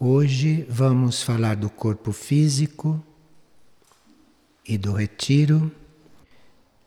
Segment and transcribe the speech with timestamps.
[0.00, 3.04] Hoje vamos falar do corpo físico
[4.64, 5.72] e do retiro.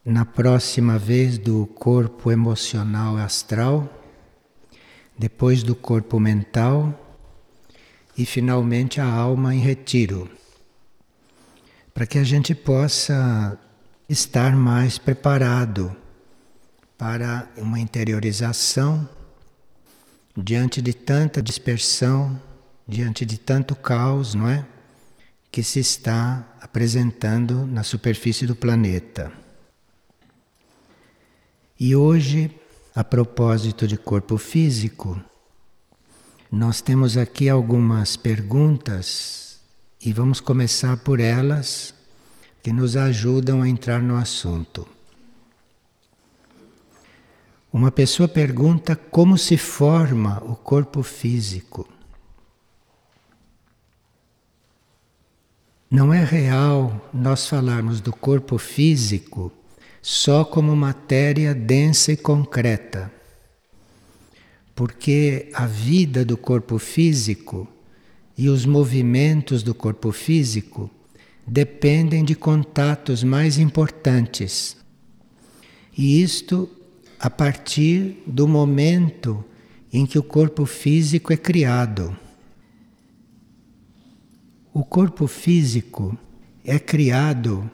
[0.06, 3.92] Na próxima vez, do corpo emocional astral.
[5.18, 7.20] Depois, do corpo mental.
[8.18, 10.32] E finalmente, a alma em retiro.
[11.94, 13.60] Para que a gente possa
[14.08, 15.94] estar mais preparado
[16.98, 19.06] para uma interiorização
[20.34, 22.40] diante de tanta dispersão,
[22.92, 24.66] diante de tanto caos, não é?
[25.50, 29.32] Que se está apresentando na superfície do planeta.
[31.80, 32.52] E hoje,
[32.94, 35.20] a propósito de corpo físico,
[36.52, 39.62] nós temos aqui algumas perguntas
[40.02, 41.94] e vamos começar por elas
[42.62, 44.86] que nos ajudam a entrar no assunto.
[47.72, 51.88] Uma pessoa pergunta como se forma o corpo físico.
[55.92, 59.52] Não é real nós falarmos do corpo físico
[60.02, 63.12] só como matéria densa e concreta.
[64.74, 67.68] Porque a vida do corpo físico
[68.38, 70.90] e os movimentos do corpo físico
[71.46, 74.78] dependem de contatos mais importantes.
[75.98, 76.70] E isto
[77.20, 79.44] a partir do momento
[79.92, 82.18] em que o corpo físico é criado.
[84.74, 86.18] O corpo físico
[86.64, 87.70] é criado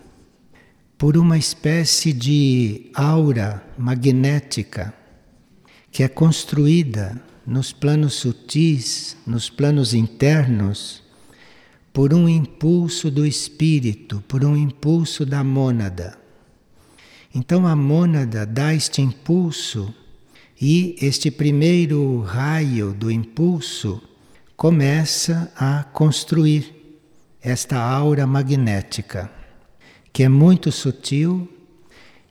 [0.98, 4.92] por uma espécie de aura magnética
[5.92, 11.04] que é construída nos planos sutis, nos planos internos,
[11.94, 16.18] por um impulso do espírito, por um impulso da mônada.
[17.34, 19.94] Então a mônada dá este impulso
[20.60, 24.02] e este primeiro raio do impulso
[24.56, 26.77] começa a construir
[27.48, 29.32] esta aura magnética,
[30.12, 31.48] que é muito sutil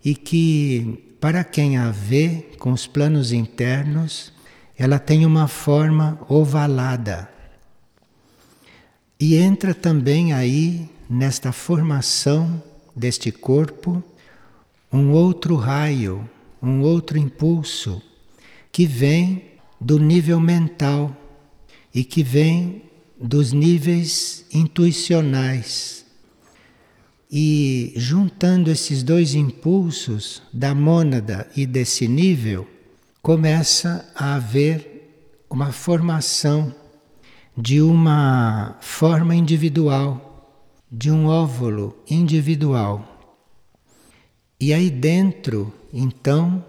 [0.05, 4.31] e que, para quem a vê com os planos internos,
[4.77, 7.31] ela tem uma forma ovalada.
[9.19, 12.63] E entra também aí nesta formação
[12.95, 14.05] deste corpo
[14.93, 16.29] um outro raio,
[16.63, 18.03] um outro impulso
[18.71, 21.17] que vem do nível mental
[21.95, 22.86] e que vem
[23.21, 26.05] dos níveis intuicionais.
[27.31, 32.69] E juntando esses dois impulsos da mônada e desse nível,
[33.21, 36.75] começa a haver uma formação
[37.57, 43.17] de uma forma individual, de um óvulo individual.
[44.61, 46.65] E aí dentro, então,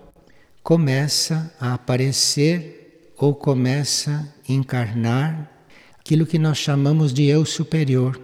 [0.63, 5.56] começa a aparecer ou começa a encarnar
[6.07, 8.18] aquilo que nós chamamos de eu superior,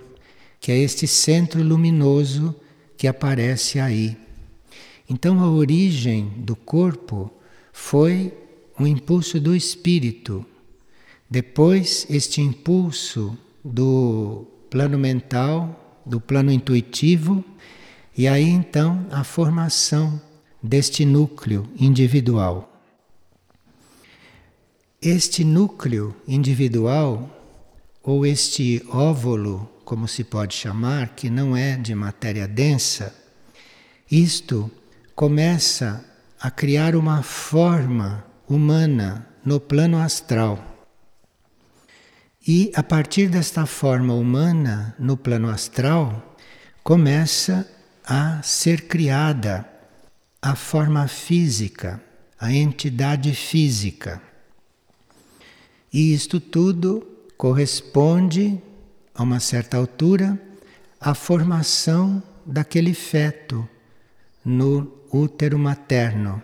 [0.58, 2.56] que é este centro luminoso
[2.96, 4.16] que aparece aí.
[5.10, 7.30] Então a origem do corpo
[7.74, 8.34] foi
[8.80, 10.46] um impulso do espírito.
[11.30, 17.44] Depois, este impulso do plano mental, do plano intuitivo,
[18.18, 20.22] e aí então a formação
[20.64, 22.82] deste núcleo individual.
[25.02, 27.43] Este núcleo individual,
[28.04, 33.16] ou este óvulo, como se pode chamar, que não é de matéria densa,
[34.12, 34.70] isto
[35.16, 36.04] começa
[36.40, 40.62] a criar uma forma humana no plano astral.
[42.46, 46.36] E a partir desta forma humana no plano astral,
[46.84, 47.66] começa
[48.06, 49.66] a ser criada
[50.42, 52.04] a forma física,
[52.38, 54.22] a entidade física.
[55.92, 58.62] E isto tudo corresponde,
[59.14, 60.40] a uma certa altura,
[61.00, 63.68] à formação daquele feto
[64.44, 66.42] no útero materno.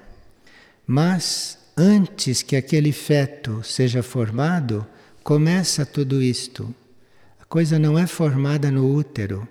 [0.86, 4.86] Mas antes que aquele feto seja formado,
[5.24, 6.74] começa tudo isto.
[7.42, 9.48] A coisa não é formada no útero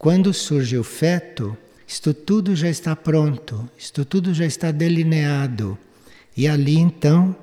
[0.00, 1.54] quando surge o feto,
[1.86, 5.76] isto tudo já está pronto, isto tudo já está delineado.
[6.34, 7.36] E ali então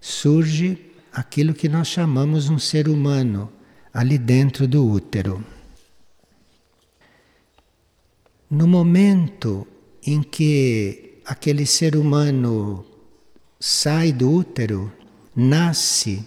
[0.00, 3.50] surge aquilo que nós chamamos um ser humano,
[3.92, 5.44] ali dentro do útero.
[8.50, 9.66] No momento
[10.04, 12.84] em que aquele ser humano
[13.58, 14.92] sai do útero,
[15.34, 16.26] nasce,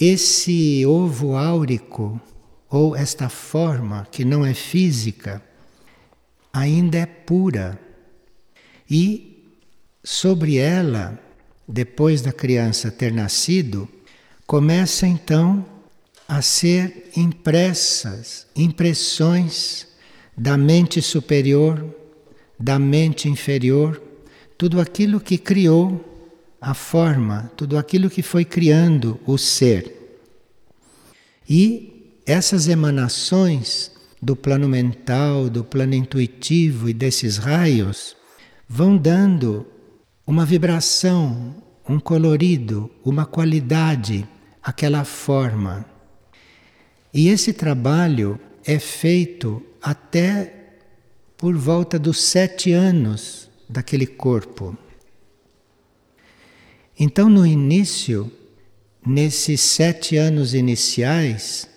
[0.00, 2.20] esse ovo áurico
[2.70, 5.42] ou esta forma que não é física
[6.52, 7.78] ainda é pura.
[8.90, 9.52] E
[10.02, 11.18] sobre ela,
[11.68, 13.86] depois da criança ter nascido,
[14.46, 15.64] começa então
[16.26, 19.86] a ser impressas, impressões
[20.34, 21.84] da mente superior,
[22.58, 24.00] da mente inferior,
[24.56, 26.04] tudo aquilo que criou
[26.60, 29.94] a forma, tudo aquilo que foi criando o ser.
[31.48, 38.16] E essas emanações do plano mental, do plano intuitivo e desses raios
[38.68, 39.66] vão dando
[40.28, 41.54] uma vibração,
[41.88, 44.28] um colorido, uma qualidade
[44.62, 45.86] àquela forma.
[47.14, 50.74] E esse trabalho é feito até
[51.34, 54.76] por volta dos sete anos daquele corpo.
[57.00, 58.30] Então, no início,
[59.06, 61.70] nesses sete anos iniciais,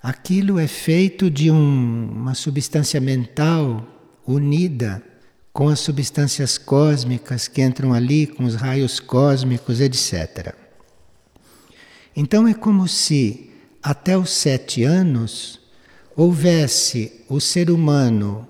[0.00, 3.84] aquilo é feito de um, uma substância mental
[4.24, 5.02] unida
[5.56, 10.54] com as substâncias cósmicas que entram ali, com os raios cósmicos, etc.
[12.14, 13.48] Então é como se
[13.82, 15.58] até os sete anos
[16.14, 18.46] houvesse o ser humano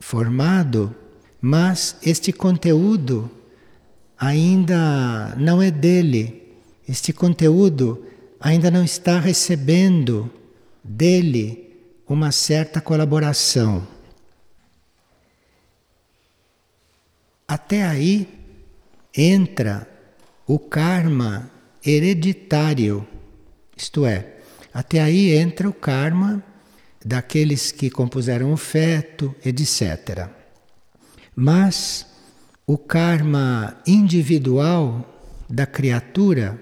[0.00, 0.92] formado,
[1.40, 3.30] mas este conteúdo
[4.18, 6.42] ainda não é dele.
[6.88, 8.04] Este conteúdo
[8.40, 10.28] ainda não está recebendo
[10.82, 11.72] dele
[12.04, 13.86] uma certa colaboração.
[17.54, 18.26] Até aí
[19.14, 19.86] entra
[20.46, 21.50] o karma
[21.84, 23.06] hereditário,
[23.76, 24.38] isto é,
[24.72, 26.42] até aí entra o karma
[27.04, 30.30] daqueles que compuseram o feto, etc.
[31.36, 32.06] Mas
[32.66, 35.06] o karma individual
[35.46, 36.58] da criatura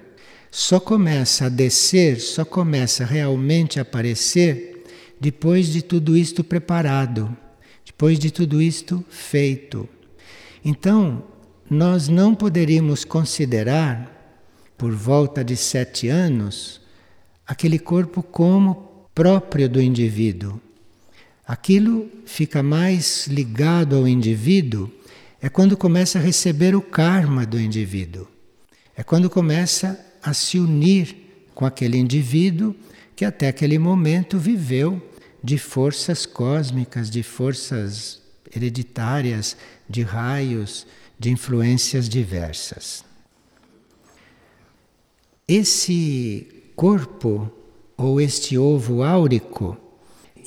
[0.51, 4.85] só começa a descer, só começa realmente a aparecer
[5.21, 7.31] depois de tudo isto preparado,
[7.87, 9.89] depois de tudo isto feito.
[10.65, 11.23] Então,
[11.69, 14.17] nós não poderíamos considerar,
[14.77, 16.81] por volta de sete anos,
[17.47, 20.61] aquele corpo como próprio do indivíduo.
[21.47, 24.91] Aquilo fica mais ligado ao indivíduo
[25.43, 28.29] é quando começa a receber o karma do indivíduo.
[28.95, 31.17] É quando começa a se unir
[31.55, 32.75] com aquele indivíduo
[33.17, 35.01] que até aquele momento viveu
[35.43, 38.20] de forças cósmicas, de forças
[38.55, 39.57] hereditárias,
[39.89, 40.87] de raios,
[41.19, 43.05] de influências diversas.
[45.47, 47.51] Esse corpo
[47.97, 49.77] ou este ovo áurico,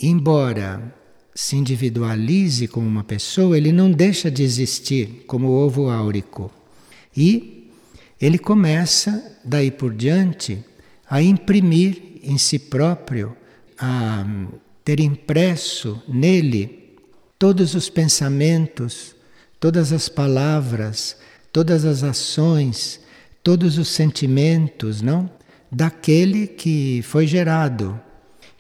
[0.01, 0.95] embora
[1.35, 6.51] se individualize como uma pessoa, ele não deixa de existir como ovo áurico.
[7.15, 7.69] E
[8.19, 10.63] ele começa, daí por diante,
[11.09, 13.35] a imprimir em si próprio,
[13.77, 14.25] a
[14.83, 16.82] ter impresso nele
[17.43, 19.13] todos os pensamentos,
[19.59, 21.17] todas as palavras,
[21.51, 23.01] todas as ações,
[23.43, 25.29] todos os sentimentos, não?
[25.69, 27.99] Daquele que foi gerado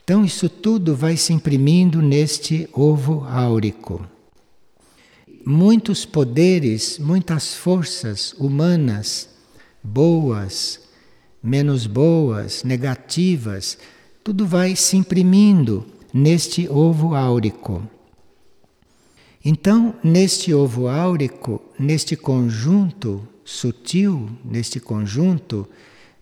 [0.03, 4.05] então, isso tudo vai se imprimindo neste ovo áurico.
[5.45, 9.29] Muitos poderes, muitas forças humanas,
[9.81, 10.81] boas,
[11.41, 13.77] menos boas, negativas,
[14.21, 17.81] tudo vai se imprimindo neste ovo áurico.
[19.43, 25.67] Então, neste ovo áurico, neste conjunto sutil, neste conjunto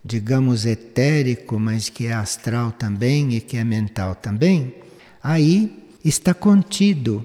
[0.04, 4.74] digamos, etérico, mas que é astral também e que é mental também,
[5.22, 7.24] aí está contido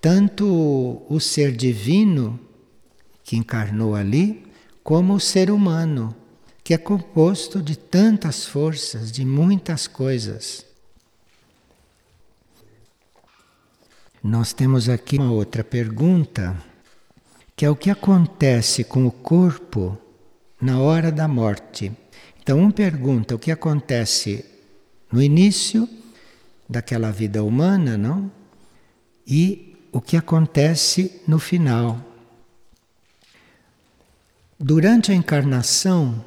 [0.00, 2.38] tanto o ser divino
[3.24, 4.44] que encarnou ali,
[4.84, 6.14] como o ser humano,
[6.62, 10.65] que é composto de tantas forças, de muitas coisas.
[14.26, 16.56] Nós temos aqui uma outra pergunta,
[17.54, 19.96] que é o que acontece com o corpo
[20.60, 21.92] na hora da morte.
[22.42, 24.44] Então, um pergunta o que acontece
[25.12, 25.88] no início
[26.68, 28.28] daquela vida humana, não?
[29.24, 32.00] E o que acontece no final.
[34.58, 36.24] Durante a encarnação,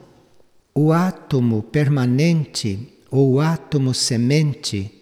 [0.73, 4.98] o átomo permanente ou o átomo semente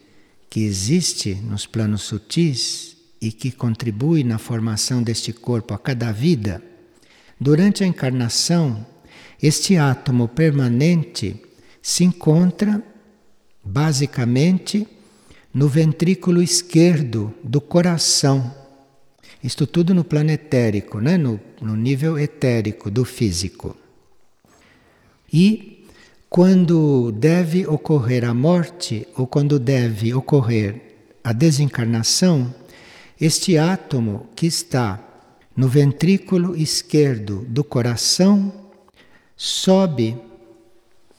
[0.50, 6.63] que existe nos planos sutis e que contribui na formação deste corpo a cada vida,
[7.39, 8.86] durante a encarnação,
[9.42, 11.42] este átomo permanente
[11.82, 12.82] se encontra
[13.63, 14.88] basicamente
[15.54, 18.54] no ventrículo esquerdo do coração.
[19.44, 21.18] Isto tudo no plano etérico, né?
[21.18, 23.75] no, no nível etérico do físico.
[25.32, 25.76] E
[26.29, 30.81] quando deve ocorrer a morte ou quando deve ocorrer
[31.24, 32.53] a desencarnação,
[33.19, 35.03] este átomo que está
[35.55, 38.53] no ventrículo esquerdo do coração
[39.36, 40.17] sobe,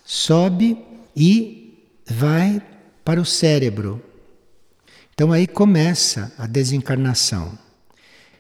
[0.05, 0.79] sobe
[1.17, 1.75] e
[2.07, 2.63] vai
[3.05, 4.03] para o cérebro.
[5.15, 7.59] Então aí começa a desencarnação.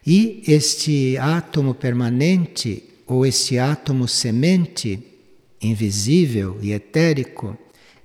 [0.06, 5.07] E este átomo permanente, ou este átomo semente,
[5.60, 7.56] invisível e etérico,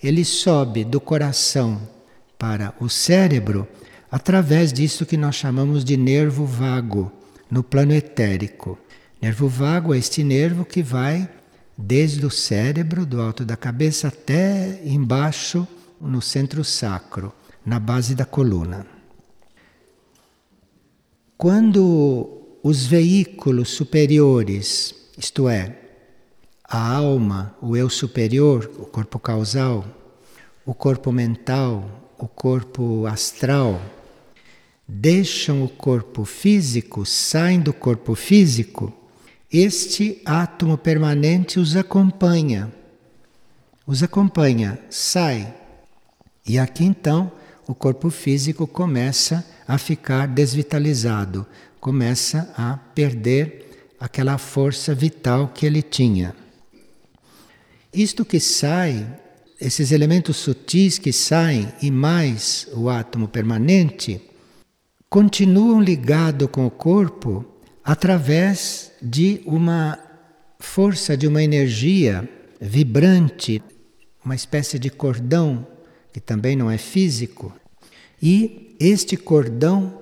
[0.02, 1.82] ele sobe do coração
[2.38, 3.68] para o cérebro
[4.12, 7.12] através disso que nós chamamos de nervo vago
[7.50, 8.78] no plano etérico.
[9.22, 11.30] Nervo vago é este nervo que vai
[11.78, 15.68] desde o cérebro, do alto da cabeça, até embaixo
[16.00, 17.34] no centro sacro,
[17.66, 18.86] na base da coluna.
[21.38, 25.80] Quando os veículos superiores, isto é,
[26.64, 29.86] a alma, o eu superior, o corpo causal,
[30.66, 33.82] o corpo mental, o corpo astral,
[34.88, 38.94] deixam o corpo físico, saem do corpo físico,
[39.52, 42.74] este átomo permanente os acompanha.
[43.86, 45.54] Os acompanha, sai.
[46.44, 47.32] E aqui então
[47.68, 51.46] o corpo físico começa a ficar desvitalizado,
[51.80, 56.43] começa a perder aquela força vital que ele tinha.
[57.94, 59.06] Isto que sai
[59.62, 64.20] esses elementos sutis que saem e mais o átomo permanente
[65.10, 67.46] continuam ligados com o corpo
[67.84, 70.00] através de uma
[70.60, 72.28] força, de uma energia
[72.60, 73.62] vibrante,
[74.26, 75.68] uma espécie de cordão
[76.12, 77.54] que também não é físico.
[78.20, 80.02] E este cordão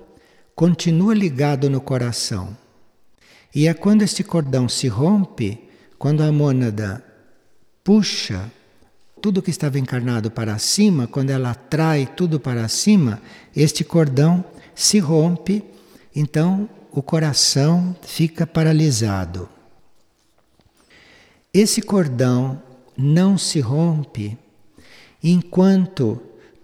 [0.55, 2.55] continua ligado no coração.
[3.53, 5.59] E é quando este cordão se rompe,
[5.99, 7.03] quando a mônada
[7.83, 8.51] puxa
[9.21, 13.21] tudo que estava encarnado para cima, quando ela atrai tudo para cima,
[13.55, 15.63] este cordão se rompe,
[16.15, 19.47] então o coração fica paralisado.
[21.53, 22.61] Esse cordão
[22.97, 24.37] não se rompe
[25.23, 26.21] enquanto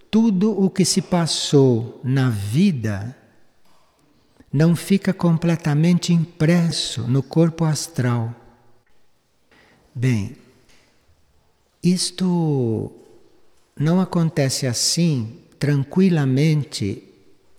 [0.09, 3.15] tudo o que se passou na vida
[4.51, 8.33] não fica completamente impresso no corpo astral.
[9.93, 10.35] Bem,
[11.91, 12.91] isto
[13.79, 17.03] não acontece assim tranquilamente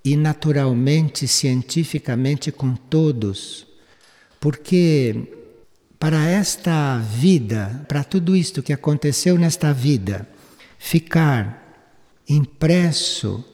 [0.05, 3.67] e naturalmente, cientificamente com todos,
[4.41, 5.35] porque
[5.99, 10.29] para esta vida, para tudo isto que aconteceu nesta vida,
[10.79, 11.93] ficar
[12.29, 13.45] impresso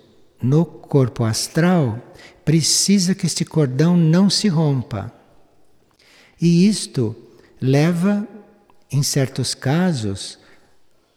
[0.43, 2.13] no corpo astral,
[2.45, 5.13] precisa que este cordão não se rompa.
[6.39, 7.17] E isto
[7.61, 8.29] leva,
[8.93, 10.39] em certos casos,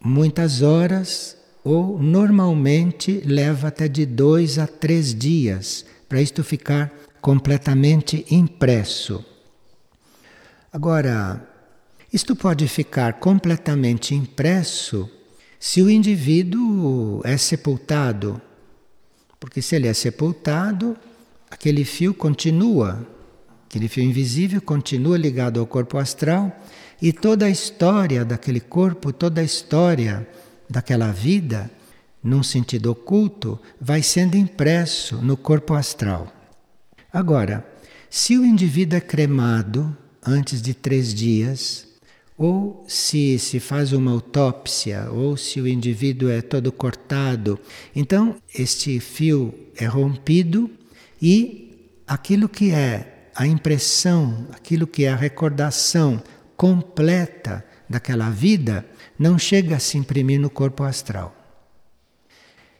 [0.00, 8.24] muitas horas ou normalmente leva até de dois a três dias para isto ficar completamente
[8.30, 9.24] impresso.
[10.72, 11.46] Agora,
[12.12, 15.10] isto pode ficar completamente impresso
[15.60, 18.40] se o indivíduo é sepultado,
[19.40, 20.96] porque se ele é sepultado,
[21.50, 23.06] aquele fio continua,
[23.66, 26.56] aquele fio invisível continua ligado ao corpo astral
[27.00, 30.28] e toda a história daquele corpo, toda a história
[30.68, 31.70] daquela vida,
[32.22, 36.32] num sentido oculto, vai sendo impresso no corpo astral.
[37.12, 37.66] Agora,
[38.10, 41.86] se o indivíduo é cremado antes de três dias,
[42.36, 47.58] ou se se faz uma autópsia, ou se o indivíduo é todo cortado,
[47.94, 50.70] então este fio é rompido
[51.20, 56.22] e aquilo que é a impressão, aquilo que é a recordação
[56.58, 58.84] completa daquela vida
[59.16, 61.34] não chega a se imprimir no corpo astral.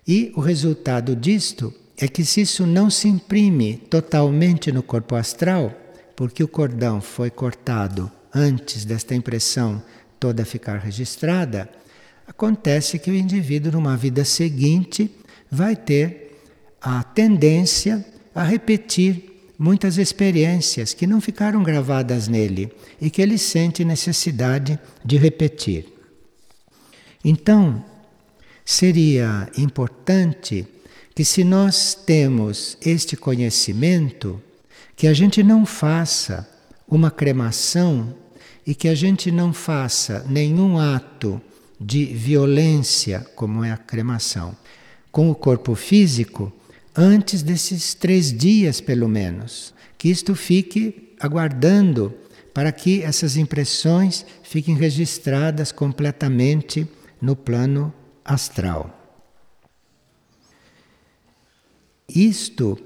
[0.07, 5.73] E o resultado disto é que se isso não se imprime totalmente no corpo astral,
[6.17, 9.81] porque o cordão foi cortado antes desta impressão
[10.19, 11.71] toda ficar registrada,
[12.27, 15.09] acontece que o indivíduo numa vida seguinte
[15.51, 16.43] vai ter
[16.81, 18.05] a tendência
[18.35, 25.17] a repetir muitas experiências que não ficaram gravadas nele e que ele sente necessidade de
[25.17, 25.87] repetir.
[27.25, 27.85] Então,
[28.65, 30.67] seria importante
[31.15, 34.41] que, se nós temos este conhecimento,
[34.95, 36.49] que a gente não faça
[36.89, 38.15] uma cremação
[38.65, 41.41] e que a gente não faça nenhum ato
[41.81, 44.57] de violência, como é a cremação,
[45.11, 46.53] com o corpo físico
[46.99, 49.73] antes desses três dias, pelo menos.
[49.97, 52.13] Que isto fique aguardando
[52.53, 56.89] para que essas impressões fiquem registradas completamente
[57.23, 58.95] no plano astral.
[62.09, 62.77] Isto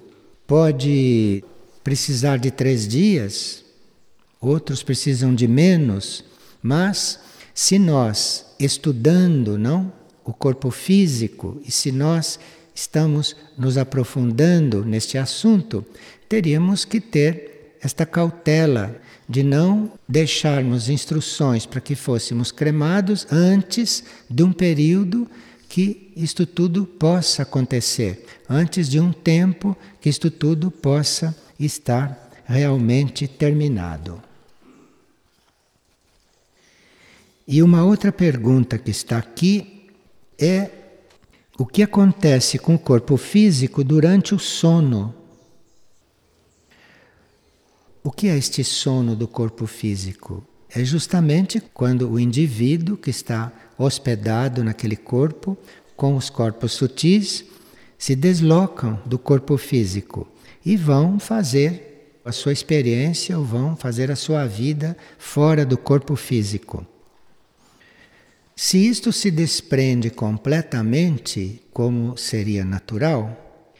[0.47, 1.43] pode
[1.83, 3.65] precisar de três dias,
[4.39, 6.23] outros precisam de menos,
[6.63, 7.19] mas
[7.55, 9.93] se nós, estudando, não?
[10.25, 12.39] o corpo físico e se nós
[12.75, 15.85] estamos nos aprofundando neste assunto,
[16.29, 24.43] teríamos que ter esta cautela de não deixarmos instruções para que fôssemos cremados antes de
[24.43, 25.29] um período
[25.69, 33.27] que isto tudo possa acontecer, antes de um tempo que isto tudo possa estar realmente
[33.27, 34.23] terminado.
[37.49, 39.89] E uma outra pergunta que está aqui
[40.39, 40.82] é
[41.63, 45.15] o que acontece com o corpo físico durante o sono.
[48.03, 50.45] O que é este sono do corpo físico?
[50.69, 55.57] É justamente quando o indivíduo que está hospedado naquele corpo,
[55.97, 57.45] com os corpos sutis,
[57.97, 60.27] se deslocam do corpo físico
[60.67, 66.17] e vão fazer a sua experiência ou vão fazer a sua vida fora do corpo
[66.17, 66.85] físico.
[68.65, 73.75] Se isto se desprende completamente, como seria natural,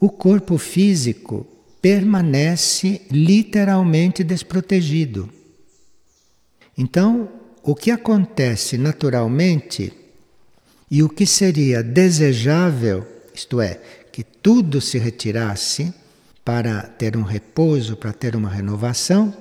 [0.00, 1.46] o corpo físico
[1.82, 5.28] permanece literalmente desprotegido.
[6.76, 7.28] Então,
[7.62, 9.92] o que acontece naturalmente
[10.90, 13.78] e o que seria desejável, isto é,
[14.10, 15.92] que tudo se retirasse
[16.42, 19.36] para ter um repouso, para ter uma renovação,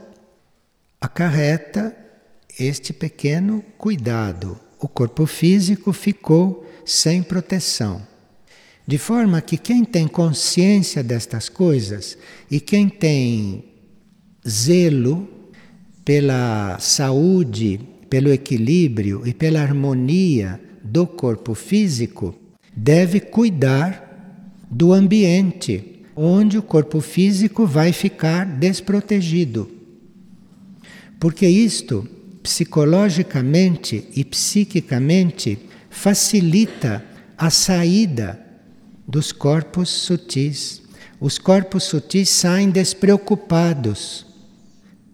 [1.00, 1.96] acarreta
[2.60, 4.60] este pequeno cuidado.
[4.84, 8.02] O corpo físico ficou sem proteção.
[8.86, 12.18] De forma que quem tem consciência destas coisas
[12.52, 13.63] e quem tem
[14.46, 15.25] zelo
[16.04, 22.36] pela saúde, pelo equilíbrio e pela harmonia do corpo físico,
[22.75, 29.72] deve cuidar do ambiente onde o corpo físico vai ficar desprotegido.
[31.22, 32.06] Porque isto,
[32.44, 35.58] psicologicamente e psiquicamente,
[35.89, 37.04] facilita
[37.38, 38.38] a saída
[39.08, 40.82] dos corpos sutis.
[41.22, 44.26] Os corpos sutis saem despreocupados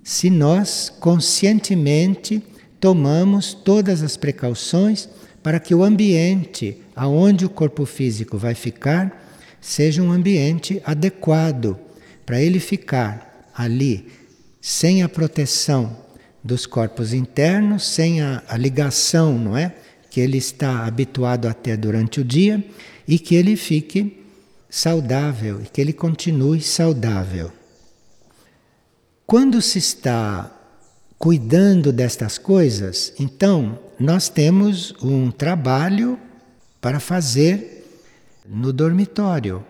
[0.04, 2.42] se nós conscientemente
[2.80, 5.08] tomamos todas as precauções
[5.44, 9.30] para que o ambiente aonde o corpo físico vai ficar
[9.62, 11.78] seja um ambiente adequado
[12.26, 14.08] para ele ficar ali
[14.60, 16.09] sem a proteção
[16.44, 19.76] dos corpos internos, sem a, a ligação, não é,
[20.10, 22.64] que ele está habituado a ter durante o dia
[23.08, 24.24] e que ele fique
[24.70, 27.52] saudável e que ele continue saudável.
[29.26, 30.52] Quando se está
[31.18, 36.18] cuidando destas coisas, então nós temos um trabalho
[36.80, 37.86] para fazer
[38.48, 39.64] no dormitório,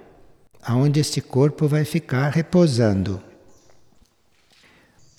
[0.61, 3.21] aonde este corpo vai ficar repousando.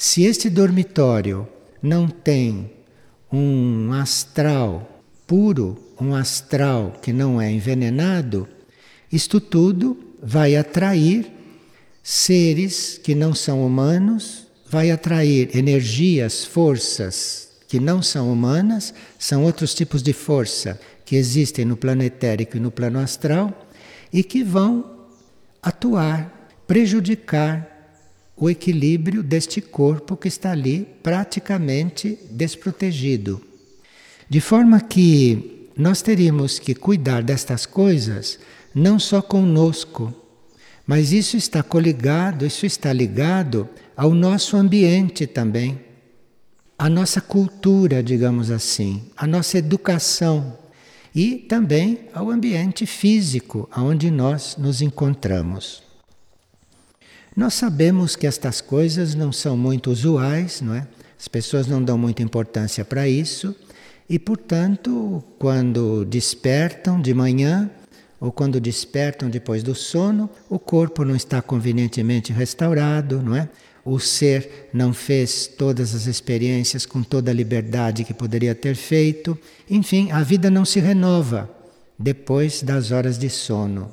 [0.03, 1.47] Se este dormitório
[1.83, 2.71] não tem
[3.31, 8.49] um astral puro, um astral que não é envenenado,
[9.13, 11.31] isto tudo vai atrair
[12.03, 19.75] seres que não são humanos, vai atrair energias, forças que não são humanas, são outros
[19.75, 23.69] tipos de força que existem no planetérico e no plano astral
[24.11, 25.09] e que vão
[25.63, 27.80] atuar, prejudicar
[28.41, 33.41] o equilíbrio deste corpo que está ali praticamente desprotegido.
[34.31, 38.39] De forma que nós teríamos que cuidar destas coisas
[38.75, 40.15] não só conosco,
[40.87, 45.79] mas isso está coligado, isso está ligado ao nosso ambiente também,
[46.79, 50.57] à nossa cultura, digamos assim, à nossa educação
[51.15, 55.90] e também ao ambiente físico onde nós nos encontramos.
[57.37, 60.87] Nós sabemos que estas coisas não são muito usuais, não é?
[61.19, 63.55] As pessoas não dão muita importância para isso
[64.09, 67.71] e, portanto, quando despertam de manhã
[68.19, 73.49] ou quando despertam depois do sono, o corpo não está convenientemente restaurado, não é?
[73.85, 79.39] O ser não fez todas as experiências com toda a liberdade que poderia ter feito.
[79.71, 81.49] Enfim, a vida não se renova
[81.99, 83.93] depois das horas de sono.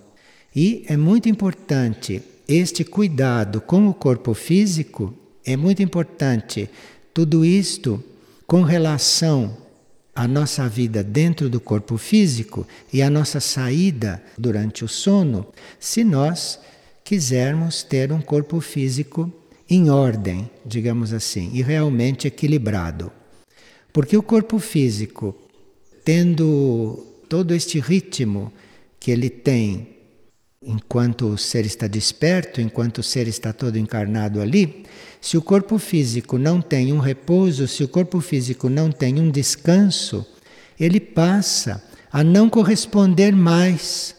[0.55, 5.13] E é muito importante este cuidado com o corpo físico,
[5.45, 6.69] é muito importante
[7.13, 8.01] tudo isto
[8.45, 9.57] com relação
[10.15, 15.45] a nossa vida dentro do corpo físico e a nossa saída durante o sono,
[15.79, 16.59] se nós
[17.03, 19.31] quisermos ter um corpo físico
[19.69, 23.11] em ordem, digamos assim, e realmente equilibrado.
[23.91, 25.35] Porque o corpo físico,
[26.03, 28.51] tendo todo este ritmo
[28.99, 29.96] que ele tem
[30.61, 34.85] enquanto o ser está desperto, enquanto o ser está todo encarnado ali,
[35.21, 39.29] se o corpo físico não tem um repouso, se o corpo físico não tem um
[39.29, 40.25] descanso,
[40.79, 44.15] ele passa a não corresponder mais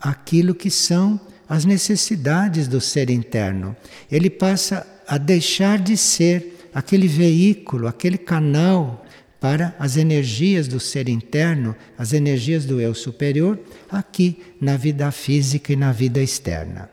[0.00, 3.76] àquilo que são as necessidades do ser interno.
[4.10, 9.04] Ele passa a deixar de ser aquele veículo, aquele canal
[9.40, 15.72] para as energias do ser interno, as energias do eu superior, aqui na vida física
[15.72, 16.90] e na vida externa.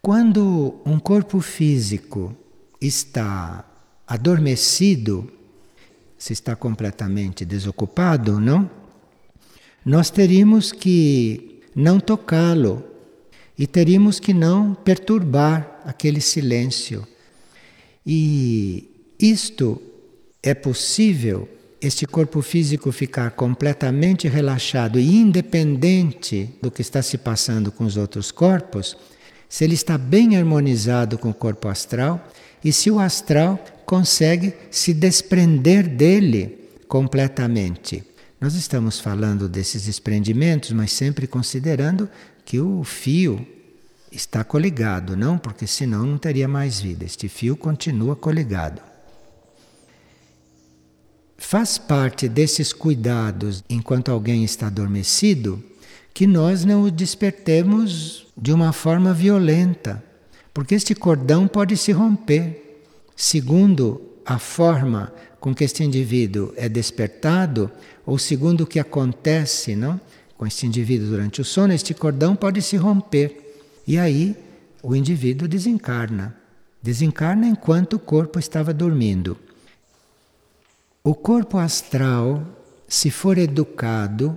[0.00, 2.34] Quando um corpo físico
[2.80, 3.64] está
[4.06, 5.30] adormecido,
[6.18, 8.70] se está completamente desocupado, não?
[9.84, 12.82] Nós teríamos que não tocá-lo
[13.58, 17.06] e teríamos que não perturbar aquele silêncio.
[18.06, 19.80] E isto
[20.44, 21.48] é possível
[21.80, 27.96] este corpo físico ficar completamente relaxado e independente do que está se passando com os
[27.96, 28.94] outros corpos,
[29.48, 32.28] se ele está bem harmonizado com o corpo astral
[32.62, 38.04] e se o astral consegue se desprender dele completamente.
[38.38, 42.06] Nós estamos falando desses desprendimentos, mas sempre considerando
[42.44, 43.46] que o fio
[44.12, 45.38] está coligado, não?
[45.38, 47.06] Porque senão não teria mais vida.
[47.06, 48.93] Este fio continua coligado.
[51.46, 55.62] Faz parte desses cuidados enquanto alguém está adormecido
[56.14, 60.02] que nós não o despertemos de uma forma violenta,
[60.54, 62.80] porque este cordão pode se romper.
[63.14, 67.70] Segundo a forma com que este indivíduo é despertado,
[68.06, 70.00] ou segundo o que acontece não?
[70.38, 73.54] com este indivíduo durante o sono, este cordão pode se romper.
[73.86, 74.34] E aí
[74.82, 76.34] o indivíduo desencarna.
[76.82, 79.36] Desencarna enquanto o corpo estava dormindo.
[81.06, 82.42] O corpo astral,
[82.88, 84.34] se for educado,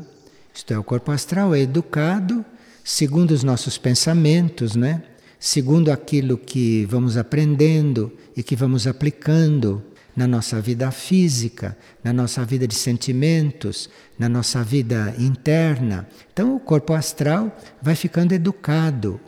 [0.54, 2.44] isto é, o corpo astral é educado
[2.84, 5.02] segundo os nossos pensamentos, né?
[5.40, 9.82] segundo aquilo que vamos aprendendo e que vamos aplicando
[10.14, 16.06] na nossa vida física, na nossa vida de sentimentos, na nossa vida interna.
[16.34, 19.22] Então, o corpo astral vai ficando educado.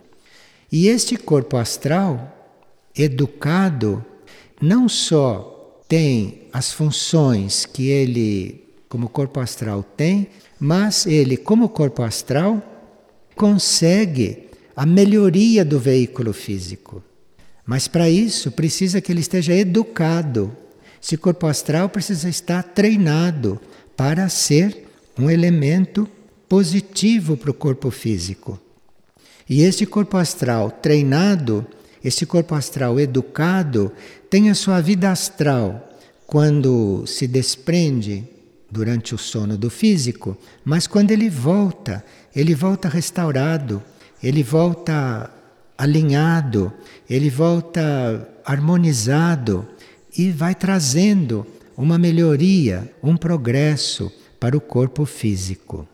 [0.70, 2.60] E este corpo astral,
[2.94, 4.04] educado,
[4.62, 5.56] não só
[5.90, 12.64] tem as funções que ele, como corpo astral, tem, mas ele, como corpo astral,
[13.36, 17.04] consegue a melhoria do veículo físico.
[17.66, 20.56] Mas para isso precisa que ele esteja educado.
[21.02, 23.60] Esse corpo astral precisa estar treinado
[23.98, 26.08] para ser um elemento
[26.48, 28.60] positivo para o corpo físico.
[29.50, 31.66] E este corpo astral treinado,
[32.04, 33.92] este corpo astral educado,
[34.30, 35.90] tem a sua vida astral
[36.28, 38.28] quando se desprende
[38.70, 43.82] durante o sono do físico, mas quando ele volta, ele volta restaurado,
[44.22, 45.32] ele volta
[45.78, 46.72] alinhado,
[47.10, 49.68] ele volta harmonizado
[50.16, 55.88] e vai trazendo uma melhoria, um progresso para o corpo físico.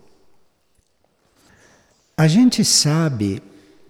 [2.18, 3.42] A gente sabe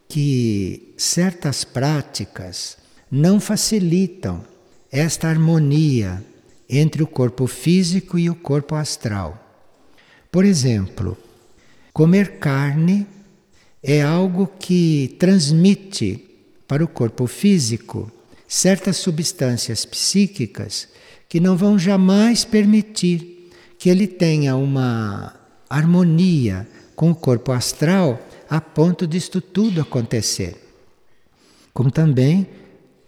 [0.07, 2.77] que certas práticas
[3.15, 4.43] não facilitam
[4.91, 6.21] esta harmonia
[6.69, 9.41] entre o corpo físico e o corpo astral.
[10.29, 11.17] Por exemplo,
[11.93, 13.07] comer carne
[13.81, 16.25] é algo que transmite
[16.67, 18.11] para o corpo físico
[18.49, 20.89] certas substâncias psíquicas
[21.29, 23.49] que não vão jamais permitir
[23.79, 25.33] que ele tenha uma
[25.69, 30.61] harmonia com o corpo astral a ponto disto tudo acontecer.
[31.73, 32.45] Como também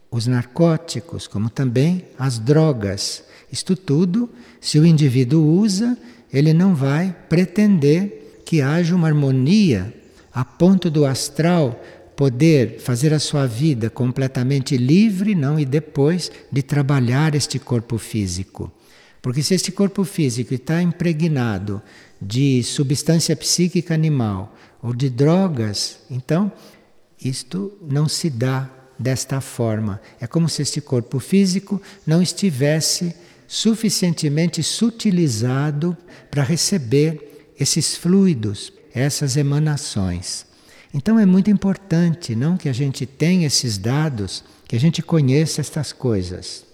[0.09, 3.23] os narcóticos, como também as drogas.
[3.51, 5.97] Isto tudo, se o indivíduo usa,
[6.31, 9.93] ele não vai pretender que haja uma harmonia
[10.33, 11.81] a ponto do astral
[12.15, 18.71] poder fazer a sua vida completamente livre, não, e depois de trabalhar este corpo físico.
[19.21, 21.81] Porque se este corpo físico está impregnado
[22.21, 26.51] de substância psíquica animal ou de drogas, então
[27.23, 30.01] isto não se dá desta forma.
[30.19, 33.15] É como se este corpo físico não estivesse
[33.47, 35.95] suficientemente sutilizado
[36.29, 40.45] para receber esses fluidos, essas emanações.
[40.93, 45.61] Então é muito importante, não que a gente tenha esses dados, que a gente conheça
[45.61, 46.65] estas coisas.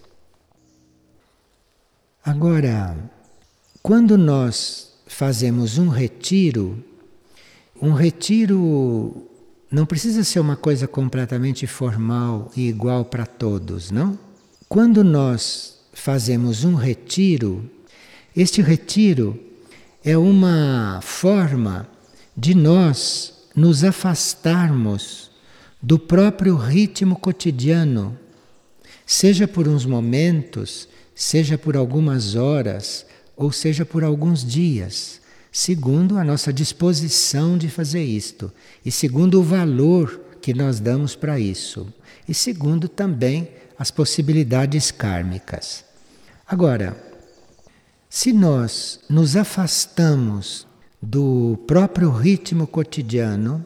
[2.23, 2.95] Agora,
[3.81, 6.83] quando nós fazemos um retiro,
[7.81, 9.29] um retiro
[9.73, 14.19] não precisa ser uma coisa completamente formal e igual para todos, não?
[14.69, 17.67] Quando nós fazemos um retiro,
[18.37, 19.39] este retiro
[20.05, 21.89] é uma forma
[22.37, 25.31] de nós nos afastarmos
[25.81, 28.15] do próprio ritmo cotidiano,
[29.07, 35.19] seja por uns momentos, seja por algumas horas ou seja por alguns dias,
[35.55, 38.51] segundo a nossa disposição de fazer isto
[38.83, 41.93] e segundo o valor que nós damos para isso,
[42.27, 45.85] e segundo também as possibilidades kármicas.
[46.47, 46.97] Agora,
[48.09, 50.65] se nós nos afastamos
[50.99, 53.63] do próprio ritmo cotidiano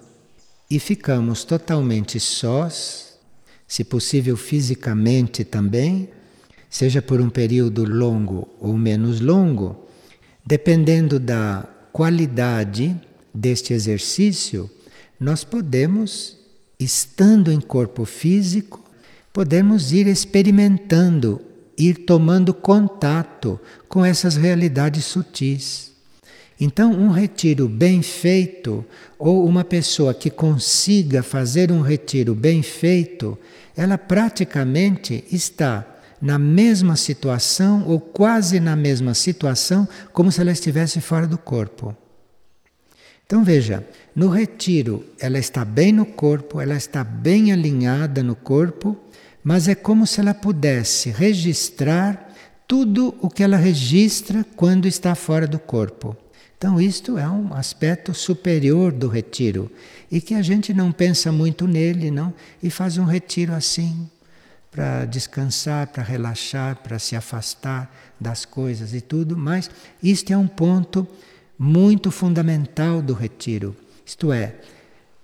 [0.70, 3.18] e ficamos totalmente sós,
[3.66, 6.10] se possível fisicamente também,
[6.70, 9.88] seja por um período longo ou menos longo,
[10.46, 12.96] dependendo da qualidade
[13.34, 14.70] deste exercício,
[15.20, 16.38] nós podemos,
[16.80, 18.84] estando em corpo físico,
[19.34, 21.42] podemos ir experimentando
[21.76, 25.92] ir tomando contato com essas realidades sutis.
[26.62, 28.86] Então, um retiro bem feito,
[29.18, 33.36] ou uma pessoa que consiga fazer um retiro bem feito,
[33.76, 41.00] ela praticamente está na mesma situação ou quase na mesma situação como se ela estivesse
[41.00, 41.96] fora do corpo.
[43.26, 48.98] Então veja, no retiro ela está bem no corpo, ela está bem alinhada no corpo
[49.48, 52.34] mas é como se ela pudesse registrar
[52.68, 56.18] tudo o que ela registra quando está fora do corpo.
[56.58, 59.72] Então, isto é um aspecto superior do retiro
[60.12, 64.10] e que a gente não pensa muito nele, não, e faz um retiro assim
[64.78, 69.72] para descansar, para relaxar, para se afastar das coisas e tudo, mas
[70.04, 71.08] isto é um ponto
[71.58, 73.76] muito fundamental do retiro.
[74.06, 74.54] Isto é,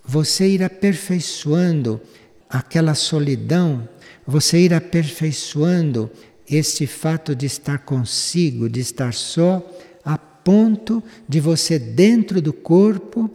[0.04, 2.02] você ir aperfeiçoando
[2.50, 3.88] aquela solidão
[4.26, 6.10] você ir aperfeiçoando
[6.50, 9.62] este fato de estar consigo, de estar só,
[10.04, 13.30] a ponto de você, dentro do corpo,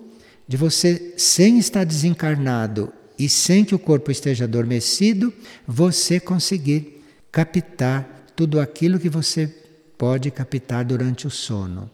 [0.49, 5.33] de você, sem estar desencarnado e sem que o corpo esteja adormecido,
[5.67, 7.03] você conseguir
[7.33, 9.53] captar tudo aquilo que você
[9.97, 11.91] pode captar durante o sono.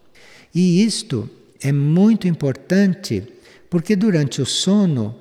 [0.54, 1.28] E isto
[1.62, 3.26] é muito importante
[3.70, 5.16] porque durante o sono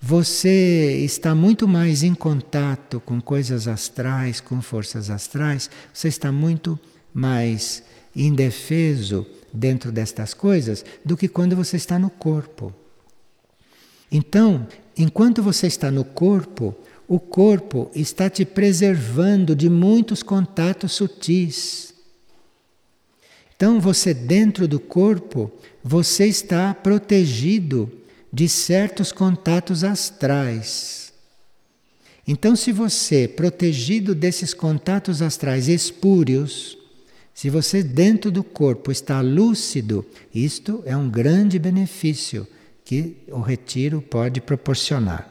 [0.00, 6.78] você está muito mais em contato com coisas astrais, com forças astrais, você está muito
[7.12, 7.82] mais
[8.14, 12.72] indefeso dentro destas coisas do que quando você está no corpo.
[14.10, 14.66] Então,
[14.98, 16.74] enquanto você está no corpo,
[17.06, 21.94] o corpo está te preservando de muitos contatos sutis.
[23.56, 25.50] Então, você dentro do corpo,
[25.82, 27.90] você está protegido
[28.32, 31.12] de certos contatos astrais.
[32.26, 36.76] Então, se você, protegido desses contatos astrais espúrios,
[37.32, 42.46] se você dentro do corpo está lúcido, isto é um grande benefício
[42.88, 45.28] que o retiro pode proporcionar.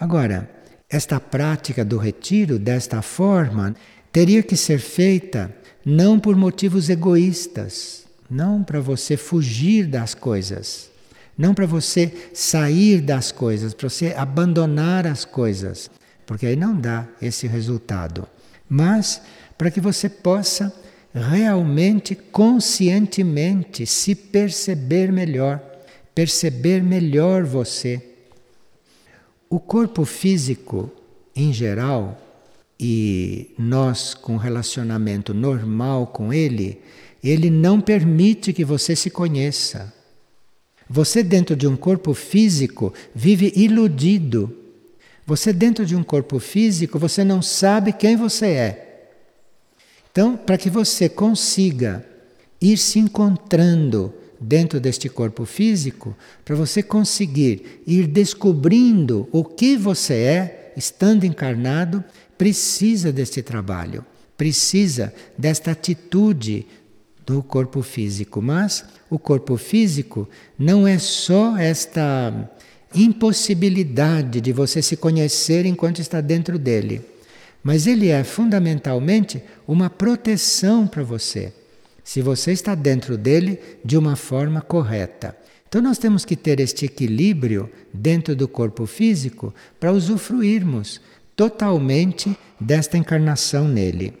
[0.00, 0.50] Agora,
[0.90, 3.72] esta prática do retiro, desta forma,
[4.10, 10.90] teria que ser feita não por motivos egoístas, não para você fugir das coisas
[11.38, 15.90] não para você sair das coisas, para você abandonar as coisas,
[16.24, 18.26] porque aí não dá esse resultado.
[18.66, 19.20] Mas
[19.58, 20.72] para que você possa
[21.12, 25.75] realmente, conscientemente se perceber melhor,
[26.16, 28.00] perceber melhor você.
[29.50, 30.90] O corpo físico,
[31.36, 32.18] em geral,
[32.80, 36.80] e nós com relacionamento normal com ele,
[37.22, 39.92] ele não permite que você se conheça.
[40.88, 44.56] Você, dentro de um corpo físico, vive iludido.
[45.26, 49.10] Você, dentro de um corpo físico, você não sabe quem você é.
[50.10, 52.06] Então, para que você consiga
[52.58, 60.14] ir se encontrando dentro deste corpo físico, para você conseguir ir descobrindo o que você
[60.14, 62.04] é, estando encarnado,
[62.36, 64.04] precisa deste trabalho,
[64.36, 66.66] precisa desta atitude
[67.24, 68.40] do corpo físico.
[68.40, 72.50] Mas o corpo físico não é só esta
[72.94, 77.02] impossibilidade de você se conhecer enquanto está dentro dele,
[77.62, 81.52] mas ele é fundamentalmente uma proteção para você,
[82.06, 85.36] se você está dentro dele de uma forma correta.
[85.68, 91.00] Então nós temos que ter este equilíbrio dentro do corpo físico para usufruirmos
[91.34, 94.14] totalmente desta encarnação nele.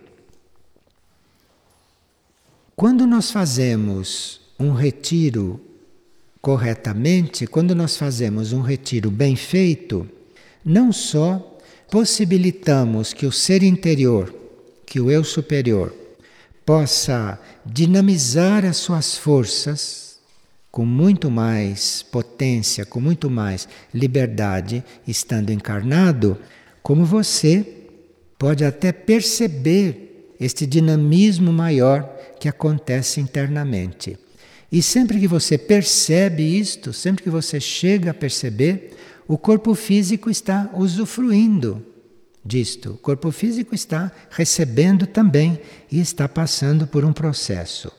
[2.74, 5.60] Quando nós fazemos um retiro
[6.42, 10.08] corretamente, quando nós fazemos um retiro bem feito,
[10.64, 11.56] não só
[11.88, 14.34] possibilitamos que o ser interior,
[14.84, 15.94] que o eu superior,
[16.66, 20.18] possa dinamizar as suas forças
[20.70, 26.36] com muito mais potência, com muito mais liberdade, estando encarnado,
[26.82, 27.64] como você
[28.36, 32.02] pode até perceber este dinamismo maior
[32.38, 34.18] que acontece internamente.
[34.70, 38.94] E sempre que você percebe isto, sempre que você chega a perceber,
[39.26, 41.95] o corpo físico está usufruindo
[42.46, 42.92] disto.
[42.92, 47.90] O corpo físico está recebendo também e está passando por um processo.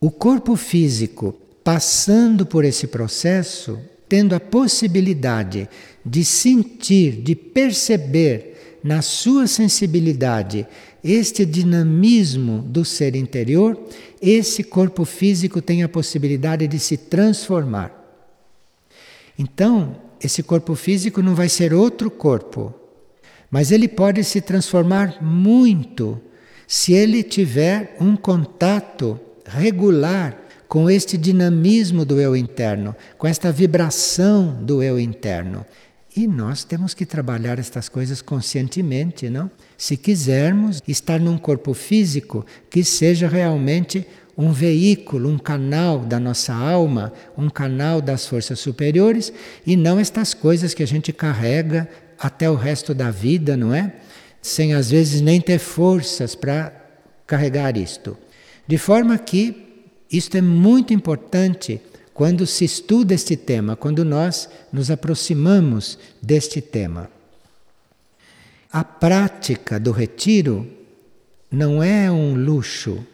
[0.00, 5.68] O corpo físico passando por esse processo, tendo a possibilidade
[6.04, 10.66] de sentir, de perceber na sua sensibilidade
[11.02, 13.76] este dinamismo do ser interior,
[14.22, 17.92] esse corpo físico tem a possibilidade de se transformar.
[19.38, 22.74] Então, esse corpo físico não vai ser outro corpo,
[23.50, 26.20] mas ele pode se transformar muito
[26.66, 34.58] se ele tiver um contato regular com este dinamismo do eu interno, com esta vibração
[34.62, 35.64] do eu interno.
[36.16, 39.50] E nós temos que trabalhar estas coisas conscientemente, não?
[39.76, 46.52] Se quisermos estar num corpo físico que seja realmente um veículo, um canal da nossa
[46.52, 49.32] alma, um canal das forças superiores
[49.66, 53.94] e não estas coisas que a gente carrega até o resto da vida, não é?
[54.42, 56.72] Sem às vezes nem ter forças para
[57.26, 58.16] carregar isto.
[58.66, 61.80] De forma que isto é muito importante
[62.12, 67.10] quando se estuda este tema, quando nós nos aproximamos deste tema.
[68.72, 70.66] A prática do retiro
[71.50, 73.04] não é um luxo,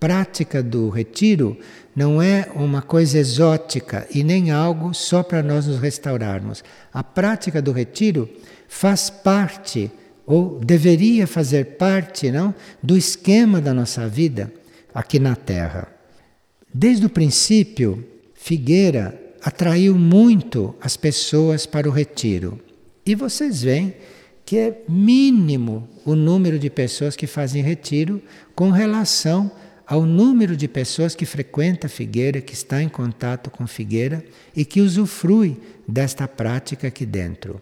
[0.00, 1.56] prática do retiro
[1.94, 6.64] não é uma coisa exótica e nem algo só para nós nos restaurarmos.
[6.92, 8.28] A prática do retiro
[8.66, 9.90] faz parte
[10.24, 14.50] ou deveria fazer parte, não, do esquema da nossa vida
[14.94, 15.88] aqui na Terra.
[16.72, 22.58] Desde o princípio, Figueira atraiu muito as pessoas para o retiro.
[23.04, 23.94] E vocês veem
[24.46, 28.22] que é mínimo o número de pessoas que fazem retiro
[28.54, 29.50] com relação
[29.90, 34.24] ao número de pessoas que frequenta a Figueira, que está em contato com Figueira
[34.54, 37.60] e que usufrui desta prática aqui dentro.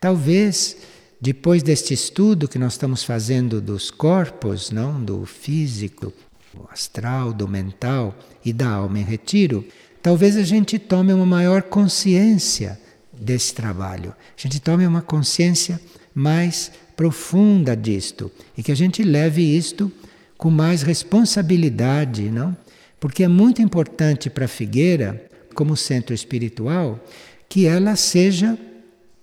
[0.00, 0.78] Talvez
[1.20, 6.10] depois deste estudo que nós estamos fazendo dos corpos, não, do físico,
[6.54, 9.62] do astral, do mental e da alma em retiro,
[10.02, 12.80] talvez a gente tome uma maior consciência
[13.12, 14.14] desse trabalho.
[14.38, 15.78] A gente tome uma consciência
[16.14, 19.92] mais profunda disto e que a gente leve isto
[20.38, 22.56] com mais responsabilidade, não?
[23.00, 27.04] Porque é muito importante para a Figueira, como centro espiritual,
[27.48, 28.56] que ela seja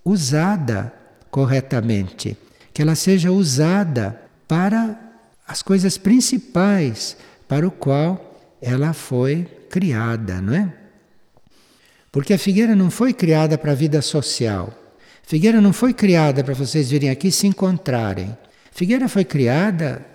[0.04, 0.94] usada
[1.32, 2.38] corretamente,
[2.74, 5.00] que ela seja usada para
[5.48, 7.16] as coisas principais
[7.48, 10.74] para o qual ela foi criada, não é?
[12.12, 14.74] Porque a figueira não foi criada para a vida social.
[15.24, 18.36] Figueira não foi criada para vocês virem aqui se encontrarem.
[18.72, 20.06] Figueira foi criada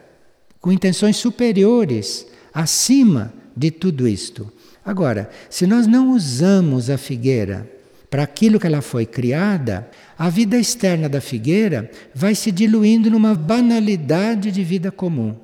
[0.61, 4.53] com intenções superiores, acima de tudo isto.
[4.85, 7.71] Agora, se nós não usamos a figueira
[8.11, 13.35] para aquilo que ela foi criada, a vida externa da figueira vai se diluindo numa
[13.35, 15.37] banalidade de vida comum.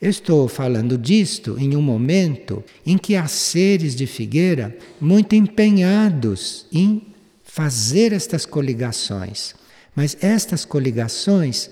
[0.00, 6.66] Eu estou falando disto em um momento em que há seres de figueira muito empenhados
[6.70, 7.02] em
[7.42, 9.54] fazer estas coligações.
[9.94, 11.70] Mas estas coligações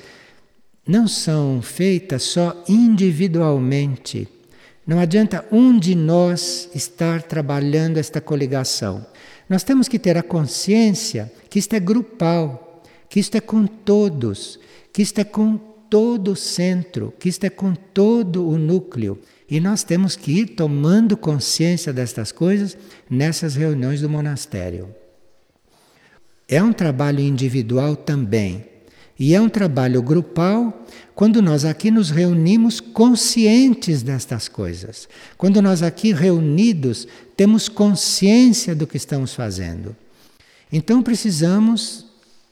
[0.86, 4.28] não são feitas só individualmente.
[4.86, 9.06] Não adianta um de nós estar trabalhando esta coligação.
[9.48, 14.58] Nós temos que ter a consciência que isto é grupal, que isto é com todos,
[14.92, 15.56] que isto é com
[15.88, 19.18] todo o centro, que isto é com todo o núcleo.
[19.48, 22.76] E nós temos que ir tomando consciência destas coisas
[23.08, 24.88] nessas reuniões do monastério.
[26.48, 28.66] É um trabalho individual também,
[29.18, 35.08] e é um trabalho grupal quando nós aqui nos reunimos conscientes destas coisas.
[35.38, 39.94] Quando nós aqui reunidos temos consciência do que estamos fazendo.
[40.72, 42.06] Então precisamos,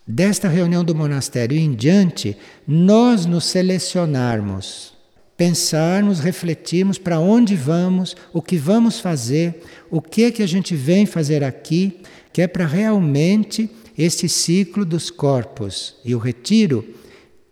[0.06, 2.36] desta reunião do monastério em diante,
[2.66, 4.92] nós nos selecionarmos,
[5.36, 9.60] pensarmos, refletirmos para onde vamos, o que vamos fazer,
[9.90, 12.00] o que é que a gente vem fazer aqui,
[12.32, 16.84] que é para realmente este ciclo dos corpos e o retiro,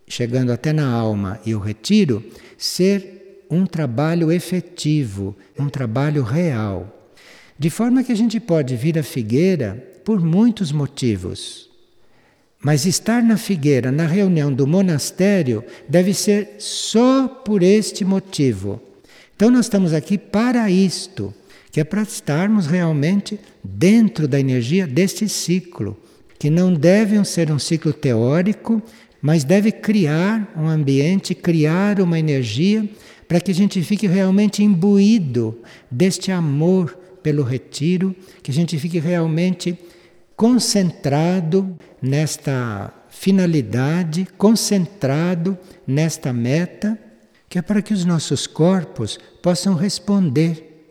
[0.07, 2.23] chegando até na alma, e o retiro
[2.57, 7.11] ser um trabalho efetivo, um trabalho real.
[7.57, 11.69] De forma que a gente pode vir à figueira por muitos motivos.
[12.63, 18.81] Mas estar na figueira, na reunião do monastério, deve ser só por este motivo.
[19.35, 21.33] Então nós estamos aqui para isto,
[21.71, 25.97] que é para estarmos realmente dentro da energia deste ciclo
[26.41, 28.81] que não devem ser um ciclo teórico,
[29.21, 32.89] mas deve criar um ambiente, criar uma energia
[33.27, 35.59] para que a gente fique realmente imbuído
[35.91, 39.77] deste amor pelo retiro, que a gente fique realmente
[40.35, 46.97] concentrado nesta finalidade, concentrado nesta meta,
[47.47, 50.89] que é para que os nossos corpos possam responder,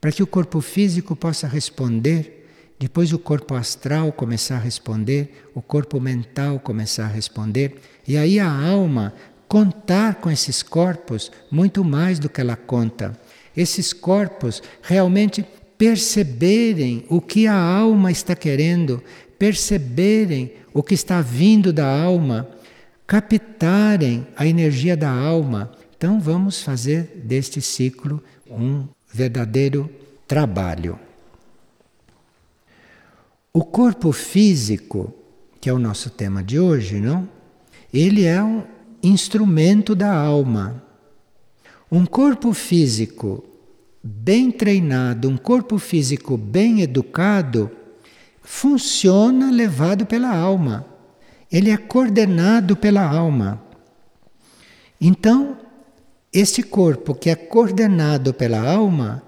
[0.00, 2.39] para que o corpo físico possa responder,
[2.80, 7.74] depois o corpo astral começar a responder, o corpo mental começar a responder,
[8.08, 9.12] e aí a alma
[9.46, 13.12] contar com esses corpos muito mais do que ela conta.
[13.54, 15.44] Esses corpos realmente
[15.76, 19.04] perceberem o que a alma está querendo,
[19.38, 22.48] perceberem o que está vindo da alma,
[23.06, 25.70] captarem a energia da alma.
[25.98, 29.90] Então vamos fazer deste ciclo um verdadeiro
[30.26, 30.98] trabalho.
[33.52, 35.12] O corpo físico,
[35.60, 37.28] que é o nosso tema de hoje, não?
[37.92, 38.62] Ele é um
[39.02, 40.80] instrumento da alma.
[41.90, 43.44] Um corpo físico
[44.00, 47.68] bem treinado, um corpo físico bem educado,
[48.40, 50.86] funciona levado pela alma.
[51.50, 53.60] Ele é coordenado pela alma.
[55.00, 55.58] Então,
[56.32, 59.24] este corpo que é coordenado pela alma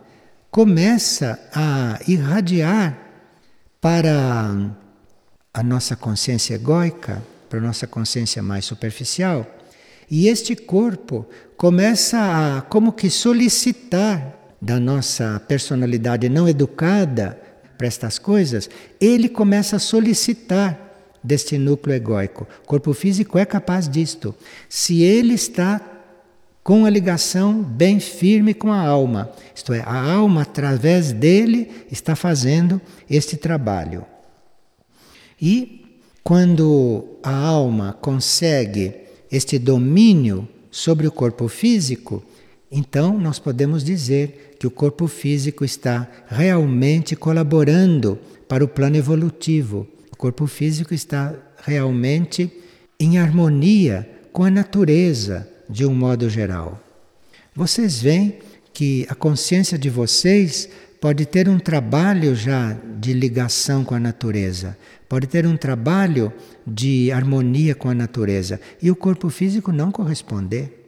[0.49, 3.02] começa a irradiar
[3.83, 4.71] para
[5.53, 7.21] a nossa consciência egóica,
[7.51, 9.45] para a nossa consciência mais superficial,
[10.09, 11.27] e este corpo
[11.57, 17.37] começa a como que solicitar da nossa personalidade não educada
[17.77, 18.71] para estas coisas,
[19.01, 20.79] ele começa a solicitar
[21.23, 22.47] deste núcleo egóico.
[22.63, 24.33] O corpo físico é capaz disto.
[24.69, 25.81] Se ele está
[26.63, 32.15] com a ligação bem firme com a alma, isto é, a alma através dele está
[32.15, 34.05] fazendo este trabalho.
[35.41, 38.95] E quando a alma consegue
[39.31, 42.23] este domínio sobre o corpo físico,
[42.71, 49.87] então nós podemos dizer que o corpo físico está realmente colaborando para o plano evolutivo.
[50.13, 51.35] O corpo físico está
[51.65, 52.51] realmente
[53.01, 56.79] em harmonia com a natureza, de um modo geral.
[57.57, 58.39] Vocês veem
[58.75, 60.69] que a consciência de vocês
[61.01, 64.77] pode ter um trabalho já de ligação com a natureza,
[65.09, 66.33] pode ter um trabalho
[66.67, 70.79] de harmonia com a natureza e o corpo físico não corresponder.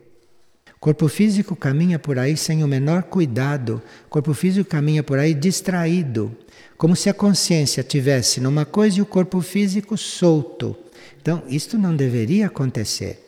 [0.77, 5.19] O corpo físico caminha por aí sem o menor cuidado, o corpo físico caminha por
[5.19, 6.37] aí distraído,
[6.77, 10.77] como se a consciência tivesse numa coisa e o corpo físico solto.
[11.21, 13.24] Então, isto não deveria acontecer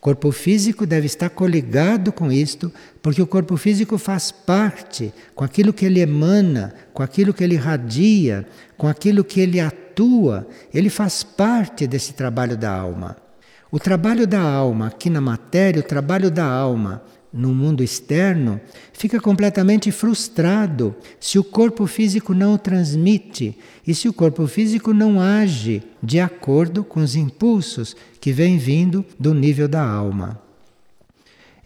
[0.00, 2.72] corpo físico deve estar coligado com isto,
[3.02, 7.56] porque o corpo físico faz parte com aquilo que ele emana, com aquilo que ele
[7.56, 13.16] radia, com aquilo que ele atua, ele faz parte desse trabalho da alma.
[13.70, 17.02] O trabalho da alma aqui na matéria, o trabalho da alma
[17.36, 18.60] no mundo externo,
[18.92, 23.56] fica completamente frustrado se o corpo físico não o transmite
[23.86, 29.04] e se o corpo físico não age de acordo com os impulsos que vêm vindo
[29.18, 30.40] do nível da alma.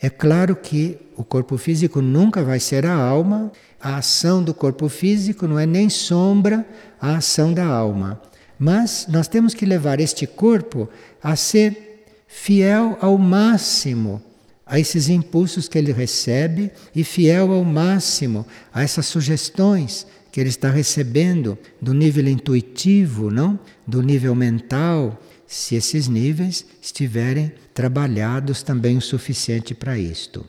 [0.02, 4.88] É claro que o corpo físico nunca vai ser a alma, a ação do corpo
[4.88, 6.66] físico não é nem sombra
[7.00, 8.20] a ação da alma.
[8.58, 10.88] Mas nós temos que levar este corpo
[11.22, 14.22] a ser fiel ao máximo
[14.70, 20.48] a esses impulsos que ele recebe e fiel ao máximo a essas sugestões que ele
[20.48, 23.58] está recebendo do nível intuitivo, não?
[23.84, 30.48] Do nível mental, se esses níveis estiverem trabalhados também o suficiente para isto.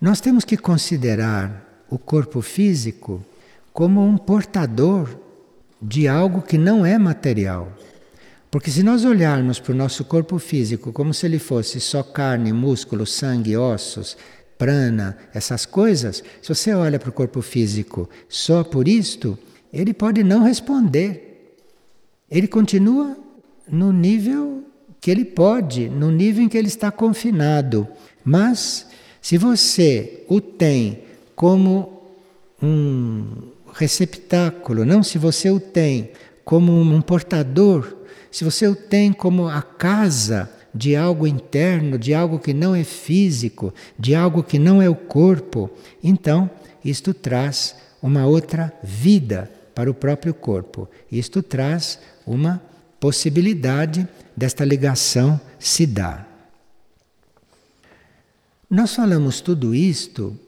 [0.00, 3.22] Nós temos que considerar o corpo físico
[3.74, 5.20] como um portador
[5.82, 7.76] de algo que não é material.
[8.50, 12.52] Porque se nós olharmos para o nosso corpo físico como se ele fosse só carne,
[12.52, 14.16] músculo, sangue, ossos,
[14.58, 19.38] prana, essas coisas, se você olha para o corpo físico só por isto,
[19.72, 21.56] ele pode não responder.
[22.28, 23.16] Ele continua
[23.70, 24.64] no nível
[25.00, 27.86] que ele pode, no nível em que ele está confinado.
[28.24, 28.86] Mas
[29.22, 31.04] se você o tem
[31.36, 32.02] como
[32.60, 33.24] um
[33.72, 36.10] receptáculo, não se você o tem
[36.44, 37.99] como um portador
[38.30, 42.84] se você o tem como a casa de algo interno, de algo que não é
[42.84, 45.70] físico, de algo que não é o corpo,
[46.02, 46.48] então
[46.84, 50.88] isto traz uma outra vida para o próprio corpo.
[51.10, 52.62] Isto traz uma
[52.98, 54.06] possibilidade
[54.36, 56.28] desta ligação se dar.
[58.68, 60.38] Nós falamos tudo isto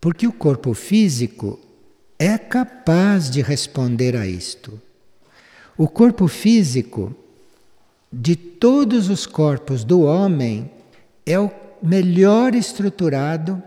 [0.00, 1.58] porque o corpo físico
[2.18, 4.80] é capaz de responder a isto.
[5.76, 7.14] O corpo físico
[8.12, 10.70] de todos os corpos do homem,
[11.24, 11.50] é o
[11.82, 13.62] melhor estruturado,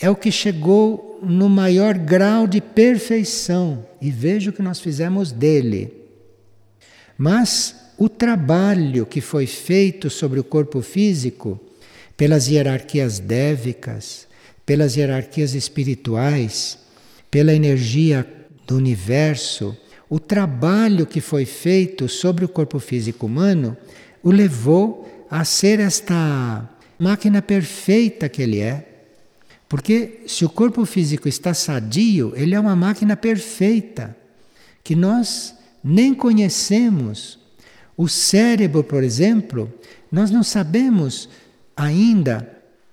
[0.00, 3.86] é o que chegou no maior grau de perfeição.
[4.00, 5.92] E veja o que nós fizemos dele.
[7.16, 11.60] Mas o trabalho que foi feito sobre o corpo físico,
[12.16, 14.26] pelas hierarquias dévicas,
[14.64, 16.78] pelas hierarquias espirituais,
[17.30, 18.26] pela energia
[18.66, 19.76] do universo,
[20.12, 23.74] o trabalho que foi feito sobre o corpo físico humano
[24.22, 29.06] o levou a ser esta máquina perfeita que ele é.
[29.66, 34.14] Porque se o corpo físico está sadio, ele é uma máquina perfeita,
[34.84, 37.38] que nós nem conhecemos.
[37.96, 39.72] O cérebro, por exemplo,
[40.10, 41.26] nós não sabemos
[41.74, 42.46] ainda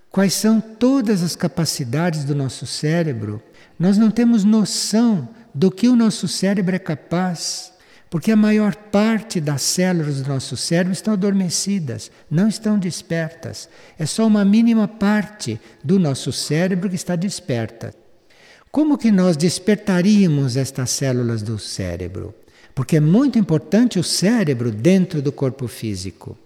[0.09, 3.43] quais são todas as capacidades do nosso cérebro.
[3.77, 7.73] Nós não temos noção do que o nosso cérebro é capaz,
[8.09, 13.69] porque a maior parte das células do nosso cérebro estão adormecidas, não estão despertas.
[13.97, 17.93] É só uma mínima parte do nosso cérebro que está desperta.
[18.71, 22.33] Como que nós despertaríamos estas células do cérebro?
[22.73, 26.37] Porque é muito importante o cérebro dentro do corpo físico.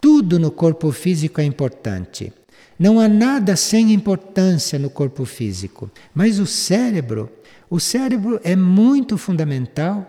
[0.00, 2.32] Tudo no corpo físico é importante.
[2.78, 7.30] Não há nada sem importância no corpo físico, mas o cérebro
[7.68, 10.06] o cérebro é muito fundamental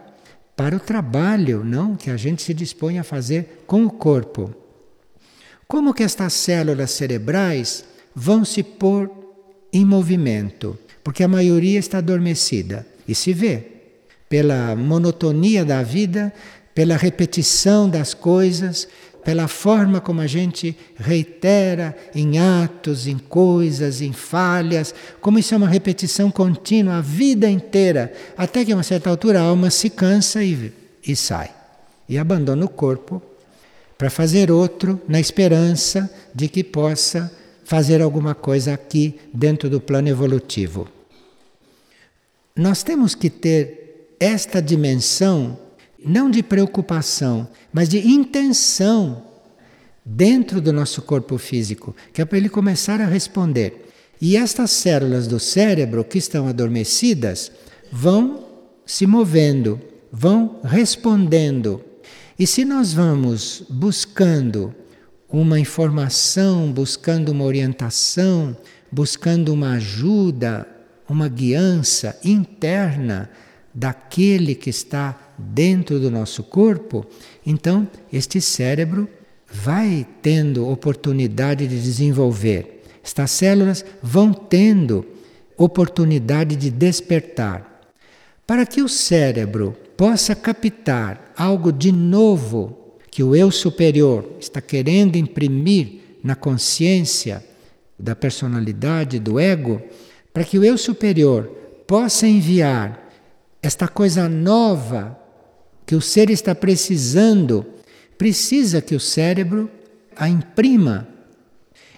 [0.55, 4.53] para o trabalho, não, que a gente se dispõe a fazer com o corpo.
[5.68, 7.84] Como que estas células cerebrais
[8.16, 9.12] vão se pôr
[9.72, 10.78] em movimento?
[11.03, 13.64] Porque a maioria está adormecida e se vê
[14.30, 16.34] pela monotonia da vida,
[16.74, 18.88] pela repetição das coisas,
[19.28, 25.58] pela forma como a gente reitera em atos, em coisas, em falhas, como isso é
[25.58, 29.90] uma repetição contínua a vida inteira, até que a uma certa altura a alma se
[29.90, 30.72] cansa e,
[31.06, 31.52] e sai,
[32.08, 33.22] e abandona o corpo
[33.98, 37.30] para fazer outro na esperança de que possa
[37.66, 40.88] fazer alguma coisa aqui dentro do plano evolutivo.
[42.56, 45.66] Nós temos que ter esta dimensão
[46.04, 49.24] não de preocupação, mas de intenção
[50.06, 53.86] dentro do nosso corpo físico, que é para ele começar a responder.
[54.22, 57.52] E estas células do cérebro que estão adormecidas
[57.91, 58.45] vão
[58.86, 59.80] se movendo,
[60.12, 61.84] vão respondendo.
[62.39, 64.74] E se nós vamos buscando
[65.30, 68.56] uma informação, buscando uma orientação,
[68.91, 70.66] buscando uma ajuda,
[71.10, 73.30] uma guiança interna
[73.74, 77.06] daquele que está dentro do nosso corpo,
[77.46, 79.08] então este cérebro
[79.52, 82.84] vai tendo oportunidade de desenvolver.
[83.04, 85.06] Estas células vão tendo
[85.58, 87.82] oportunidade de despertar.
[88.46, 95.16] Para que o cérebro possa captar algo de novo que o eu superior está querendo
[95.16, 97.44] imprimir na consciência
[97.98, 99.82] da personalidade, do ego,
[100.32, 101.46] para que o eu superior
[101.88, 103.10] possa enviar
[103.62, 105.18] esta coisa nova
[105.88, 107.66] que o ser está precisando,
[108.18, 109.72] precisa que o cérebro
[110.18, 111.08] a imprima.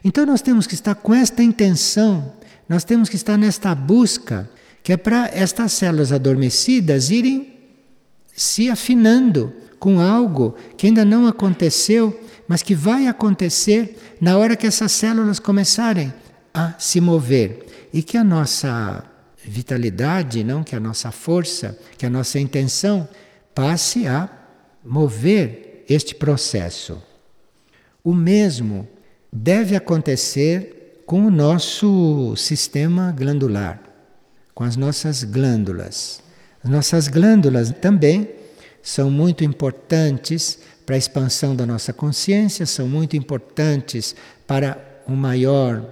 [0.03, 2.33] Então nós temos que estar com esta intenção,
[2.69, 4.47] nós temos que estar nesta busca,
[4.83, 7.57] que é para estas células adormecidas irem
[8.33, 12.17] se afinando com algo que ainda não aconteceu,
[12.47, 16.13] mas que vai acontecer na hora que essas células começarem
[16.53, 19.03] a se mover e que a nossa
[19.43, 23.07] vitalidade, não que a nossa força, que a nossa intenção
[23.53, 24.29] passe a
[24.83, 27.01] mover este processo.
[28.03, 28.87] O mesmo
[29.31, 33.81] deve acontecer com o nosso sistema glandular,
[34.53, 36.21] com as nossas glândulas.
[36.63, 38.29] As nossas glândulas também
[38.81, 44.15] são muito importantes para a expansão da nossa consciência, são muito importantes
[44.47, 44.77] para
[45.07, 45.83] um maior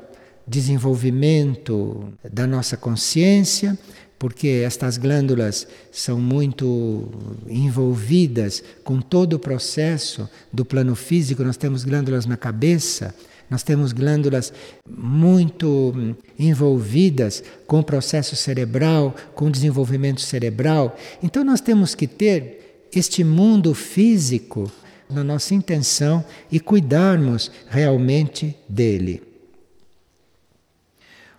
[0.48, 3.78] desenvolvimento da nossa consciência,
[4.20, 7.10] porque estas glândulas são muito
[7.48, 11.44] envolvidas com todo o processo do plano físico.
[11.44, 13.14] Nós temos glândulas na cabeça,
[13.50, 14.52] nós temos glândulas
[14.90, 20.98] muito envolvidas com o processo cerebral, com o desenvolvimento cerebral.
[21.22, 24.72] Então nós temos que ter este mundo físico
[25.10, 29.22] na nossa intenção e cuidarmos realmente dele.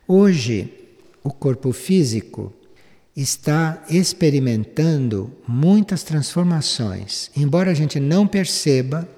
[0.06, 0.72] Hoje,
[1.22, 2.54] o corpo físico
[3.20, 9.08] está experimentando muitas transformações, embora a gente não perceba,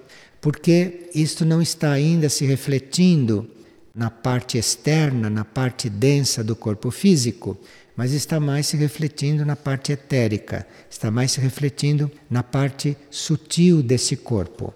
[0.41, 3.47] porque isto não está ainda se refletindo
[3.95, 7.59] na parte externa, na parte densa do corpo físico,
[7.95, 13.83] mas está mais se refletindo na parte etérica, está mais se refletindo na parte sutil
[13.83, 14.73] desse corpo.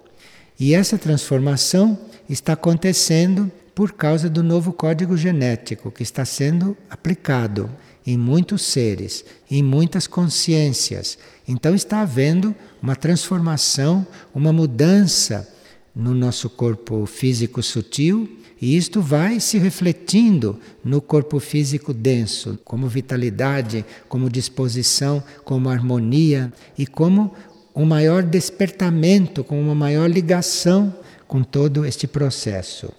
[0.60, 1.98] E essa transformação
[2.28, 7.70] está acontecendo por causa do novo código genético que está sendo aplicado
[8.06, 11.18] em muitos seres, em muitas consciências.
[11.46, 15.48] Então está havendo uma transformação, uma mudança
[15.94, 18.28] no nosso corpo físico sutil,
[18.60, 26.52] e isto vai se refletindo no corpo físico denso, como vitalidade, como disposição, como harmonia
[26.76, 27.34] e como
[27.74, 30.94] um maior despertamento, com uma maior ligação
[31.26, 32.92] com todo este processo.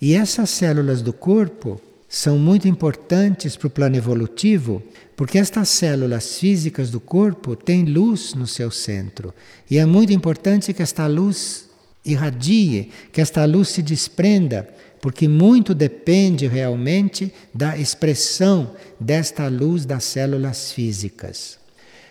[0.00, 4.82] E essas células do corpo são muito importantes para o plano evolutivo,
[5.14, 9.34] porque estas células físicas do corpo têm luz no seu centro.
[9.70, 11.68] E é muito importante que esta luz
[12.04, 14.66] irradie, que esta luz se desprenda,
[15.02, 21.58] porque muito depende realmente da expressão desta luz das células físicas.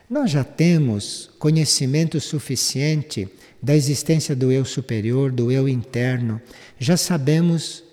[0.09, 3.27] Nós já temos conhecimento suficiente
[3.61, 6.39] da existência do eu superior, do eu interno,
[6.79, 7.83] já sabemos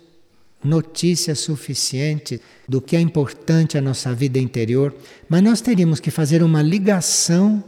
[0.65, 4.95] notícia suficiente do que é importante a nossa vida interior,
[5.29, 7.63] mas nós teríamos que fazer uma ligação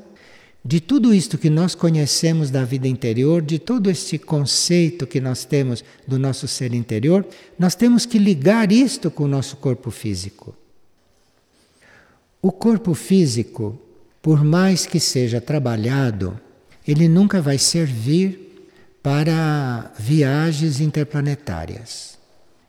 [0.64, 5.44] de tudo isto que nós conhecemos da vida interior, de todo este conceito que nós
[5.44, 7.24] temos do nosso ser interior,
[7.57, 10.57] nós temos que ligar isto com o nosso corpo físico.
[12.42, 13.78] O corpo físico,
[14.20, 16.36] por mais que seja trabalhado,
[16.86, 18.70] ele nunca vai servir
[19.03, 22.16] para viagens interplanetárias.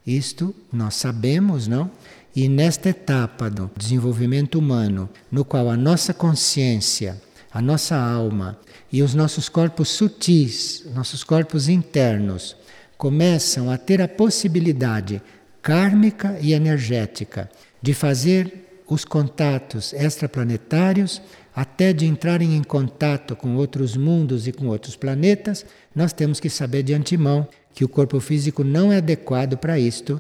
[0.08, 1.92] Isto nós sabemos, não?
[2.34, 8.58] E nesta etapa do desenvolvimento humano, no qual a nossa consciência, a nossa alma
[8.90, 12.56] e os nossos corpos sutis, nossos corpos internos,
[12.98, 15.22] começam a ter a possibilidade
[15.62, 17.50] kármica e energética
[17.82, 21.22] de fazer os contatos extraplanetários,
[21.54, 26.50] até de entrarem em contato com outros mundos e com outros planetas, nós temos que
[26.50, 27.48] saber de antemão
[27.78, 30.20] que o corpo físico não é adequado para isto,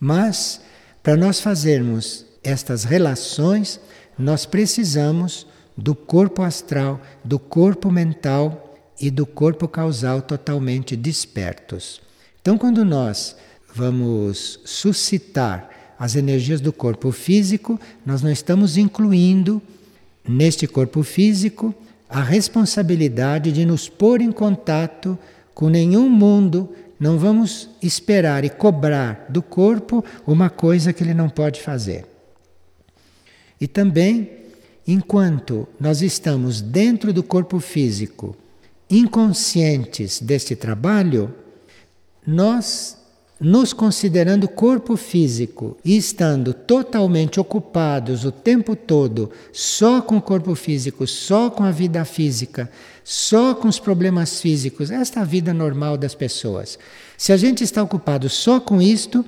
[0.00, 0.62] mas
[1.02, 3.78] para nós fazermos estas relações,
[4.18, 12.00] nós precisamos do corpo astral, do corpo mental e do corpo causal totalmente despertos.
[12.40, 13.36] Então, quando nós
[13.74, 15.68] vamos suscitar
[15.98, 19.60] as energias do corpo físico, nós não estamos incluindo
[20.26, 21.74] neste corpo físico
[22.08, 25.18] a responsabilidade de nos pôr em contato
[25.60, 31.28] com nenhum mundo, não vamos esperar e cobrar do corpo uma coisa que ele não
[31.28, 32.06] pode fazer.
[33.60, 34.30] E também,
[34.88, 38.34] enquanto nós estamos dentro do corpo físico,
[38.88, 41.30] inconscientes deste trabalho,
[42.26, 42.96] nós
[43.38, 50.54] nos considerando corpo físico e estando totalmente ocupados o tempo todo só com o corpo
[50.54, 52.70] físico, só com a vida física,
[53.10, 56.78] só com os problemas físicos, esta é a vida normal das pessoas.
[57.18, 59.24] Se a gente está ocupado só com isto,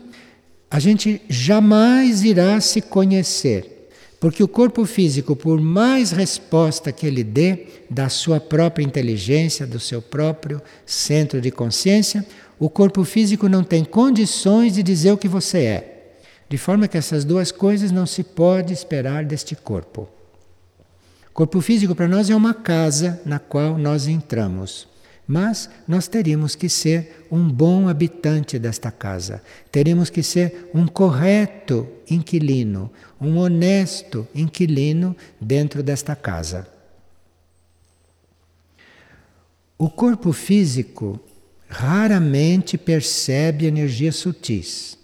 [0.70, 3.89] a gente jamais irá se conhecer.
[4.20, 9.80] Porque o corpo físico, por mais resposta que ele dê da sua própria inteligência, do
[9.80, 12.24] seu próprio centro de consciência,
[12.61, 16.12] o corpo físico não tem condições de dizer o que você é.
[16.49, 20.09] De forma que essas duas coisas não se pode esperar deste corpo.
[21.33, 24.87] Corpo físico para nós é uma casa na qual nós entramos.
[25.26, 29.43] Mas nós teríamos que ser um bom habitante desta casa.
[29.70, 36.68] Teríamos que ser um correto inquilino, um honesto inquilino dentro desta casa.
[39.78, 41.18] O corpo físico
[41.66, 44.99] raramente percebe energias sutis.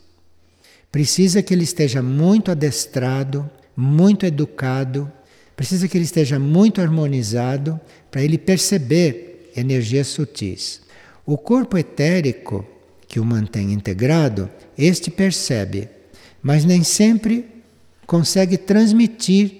[0.92, 5.10] Precisa que ele esteja muito adestrado, muito educado,
[5.58, 7.80] precisa que ele esteja muito harmonizado
[8.12, 10.80] para ele perceber energias sutis.
[11.26, 12.64] O corpo etérico,
[13.08, 14.48] que o mantém integrado,
[14.78, 15.88] este percebe,
[16.40, 17.44] mas nem sempre
[18.06, 19.50] consegue transmitir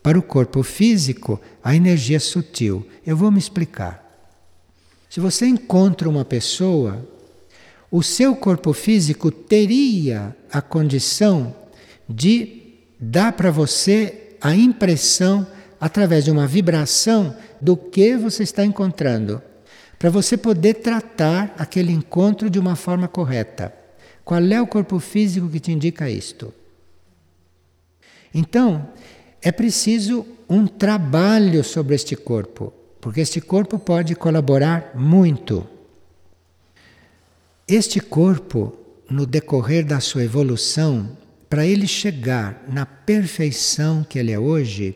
[0.00, 2.86] para o corpo físico a energia sutil.
[3.04, 4.30] Eu vou me explicar.
[5.10, 7.04] Se você encontra uma pessoa,
[7.90, 11.52] o seu corpo físico teria a condição
[12.08, 15.46] de dar para você a impressão,
[15.80, 19.42] através de uma vibração, do que você está encontrando,
[19.98, 23.72] para você poder tratar aquele encontro de uma forma correta.
[24.24, 26.52] Qual é o corpo físico que te indica isto?
[28.32, 28.88] Então,
[29.42, 35.66] é preciso um trabalho sobre este corpo porque este corpo pode colaborar muito.
[37.66, 38.76] Este corpo,
[39.08, 41.16] no decorrer da sua evolução,
[41.48, 44.94] para ele chegar na perfeição que ele é hoje,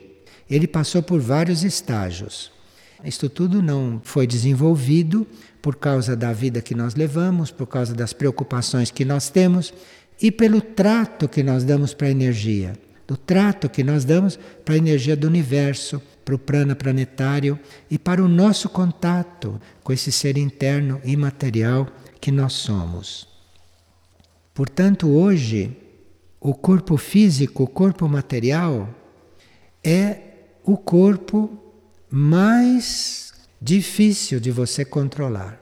[0.49, 2.51] ele passou por vários estágios.
[3.03, 5.27] Isto tudo não foi desenvolvido
[5.61, 9.73] por causa da vida que nós levamos, por causa das preocupações que nós temos
[10.21, 12.73] e pelo trato que nós damos para a energia,
[13.07, 17.97] do trato que nós damos para a energia do universo, para o prana planetário e
[17.97, 21.87] para o nosso contato com esse ser interno imaterial
[22.21, 23.27] que nós somos.
[24.53, 25.75] Portanto, hoje,
[26.43, 28.89] o corpo físico, o corpo material,
[29.81, 30.17] é
[30.65, 31.49] o corpo
[32.11, 35.57] mais difícil de você controlar.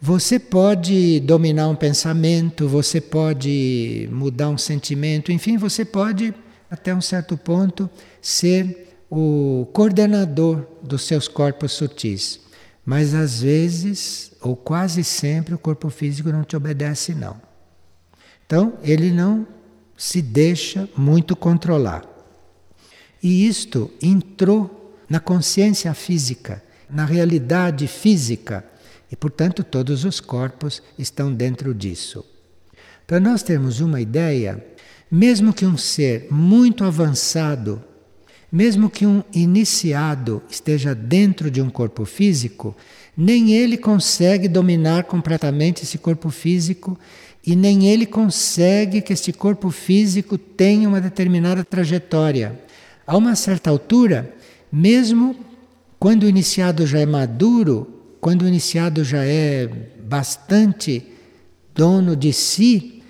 [0.00, 6.32] Você pode dominar um pensamento, você pode mudar um sentimento, enfim, você pode,
[6.70, 7.90] até um certo ponto,
[8.22, 12.38] ser o coordenador dos seus corpos sutis.
[12.86, 17.36] Mas às vezes, ou quase sempre, o corpo físico não te obedece, não.
[18.46, 19.46] Então, ele não
[20.00, 22.08] se deixa muito controlar.
[23.22, 28.64] E isto entrou na consciência física, na realidade física,
[29.12, 32.24] e portanto todos os corpos estão dentro disso.
[33.06, 34.64] Para nós termos uma ideia,
[35.10, 37.84] mesmo que um ser muito avançado,
[38.50, 42.74] mesmo que um iniciado esteja dentro de um corpo físico,
[43.14, 46.98] nem ele consegue dominar completamente esse corpo físico
[47.46, 52.60] e nem ele consegue que este corpo físico tenha uma determinada trajetória.
[53.06, 54.34] A uma certa altura,
[54.70, 55.36] mesmo
[55.98, 57.86] quando o iniciado já é maduro,
[58.20, 59.66] quando o iniciado já é
[60.02, 61.06] bastante
[61.74, 63.02] dono de si,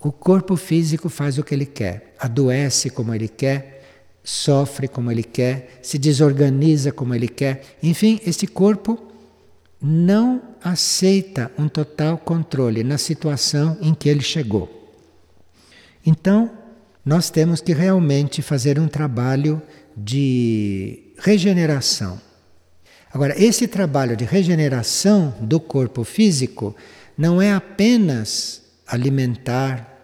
[0.00, 3.78] o corpo físico faz o que ele quer, adoece como ele quer,
[4.22, 7.62] sofre como ele quer, se desorganiza como ele quer.
[7.82, 9.08] Enfim, este corpo
[9.80, 14.74] não aceita um total controle na situação em que ele chegou.
[16.04, 16.50] Então,
[17.04, 19.62] nós temos que realmente fazer um trabalho
[19.96, 22.20] de regeneração.
[23.12, 26.76] Agora, esse trabalho de regeneração do corpo físico
[27.16, 29.98] não é apenas alimentar,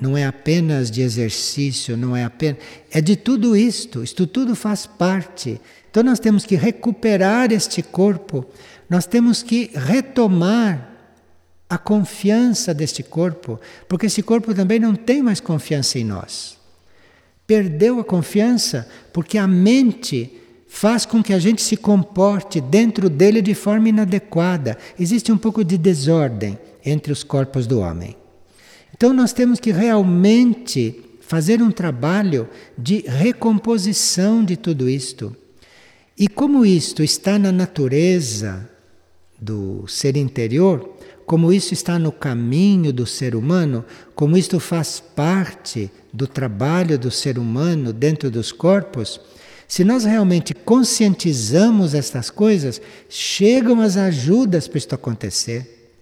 [0.00, 2.58] não é apenas de exercício, não é apenas.
[2.90, 5.60] É de tudo isto, isto tudo faz parte.
[5.90, 8.46] Então nós temos que recuperar este corpo
[8.90, 10.90] nós temos que retomar
[11.68, 16.58] a confiança deste corpo, porque esse corpo também não tem mais confiança em nós.
[17.46, 20.32] Perdeu a confiança porque a mente
[20.66, 24.76] faz com que a gente se comporte dentro dele de forma inadequada.
[24.98, 28.16] Existe um pouco de desordem entre os corpos do homem.
[28.92, 35.36] Então nós temos que realmente fazer um trabalho de recomposição de tudo isto.
[36.18, 38.69] E como isto está na natureza
[39.40, 43.84] do ser interior, como isso está no caminho do ser humano,
[44.14, 49.20] como isto faz parte do trabalho do ser humano dentro dos corpos,
[49.70, 55.92] se nós realmente conscientizamos estas coisas, chegam as ajudas para isto acontecer.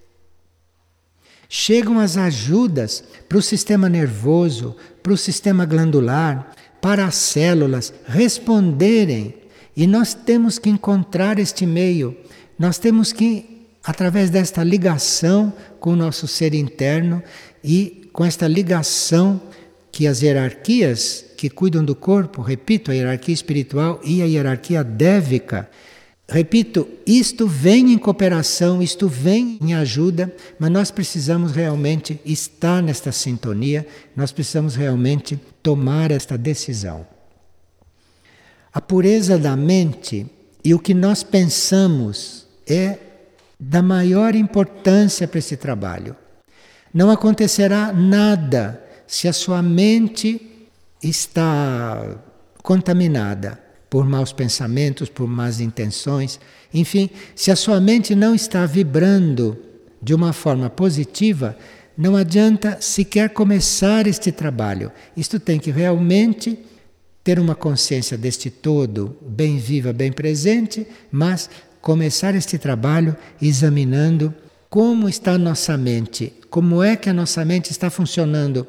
[1.47, 9.35] Chegam as ajudas para o sistema nervoso, para o sistema glandular, para as células responderem.
[9.77, 12.17] E nós temos que encontrar este meio
[12.59, 17.23] nós temos que, através desta ligação com o nosso ser interno
[17.63, 19.41] e com esta ligação
[19.89, 25.69] que as hierarquias que cuidam do corpo, repito, a hierarquia espiritual e a hierarquia dévica,
[26.27, 33.13] repito, isto vem em cooperação, isto vem em ajuda, mas nós precisamos realmente estar nesta
[33.13, 37.07] sintonia, nós precisamos realmente tomar esta decisão.
[38.73, 40.27] A pureza da mente
[40.63, 42.99] e o que nós pensamos é
[43.59, 46.15] da maior importância para esse trabalho.
[46.93, 50.67] Não acontecerá nada se a sua mente
[51.03, 52.17] está
[52.63, 53.59] contaminada
[53.89, 56.39] por maus pensamentos, por más intenções,
[56.73, 59.57] enfim, se a sua mente não está vibrando
[60.01, 61.57] de uma forma positiva,
[61.97, 64.91] não adianta sequer começar este trabalho.
[65.17, 66.57] Isto tem que realmente
[67.23, 71.49] ter uma consciência deste todo bem viva, bem presente, mas
[71.81, 74.33] começar este trabalho examinando
[74.69, 78.67] como está a nossa mente, como é que a nossa mente está funcionando,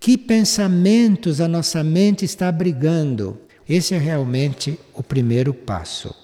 [0.00, 3.38] que pensamentos a nossa mente está abrigando.
[3.68, 6.14] Esse é realmente o primeiro passo.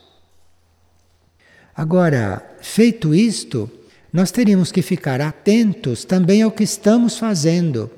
[1.77, 3.71] Agora, feito isto,
[4.13, 7.91] nós teríamos que ficar atentos também ao que estamos fazendo.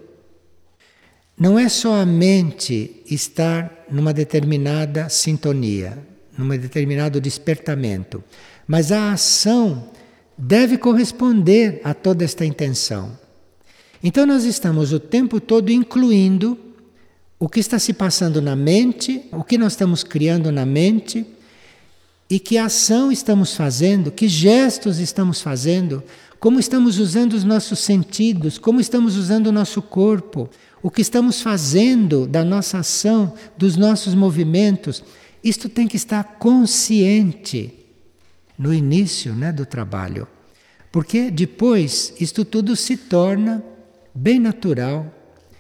[1.39, 8.23] Não é só a mente estar numa determinada sintonia num determinado despertamento.
[8.67, 9.91] Mas a ação
[10.37, 13.19] deve corresponder a toda esta intenção.
[14.03, 16.59] Então nós estamos o tempo todo incluindo
[17.39, 21.27] o que está se passando na mente, o que nós estamos criando na mente,
[22.29, 26.03] E que ação estamos fazendo, que gestos estamos fazendo,
[26.41, 30.51] como estamos usando os nossos sentidos, como estamos usando o nosso corpo,
[30.83, 35.05] o que estamos fazendo da nossa ação, dos nossos movimentos.
[35.47, 37.73] Isto tem que estar consciente
[38.59, 40.27] no início né, do trabalho.
[40.91, 43.63] Porque depois isto tudo se torna
[44.13, 45.07] bem natural,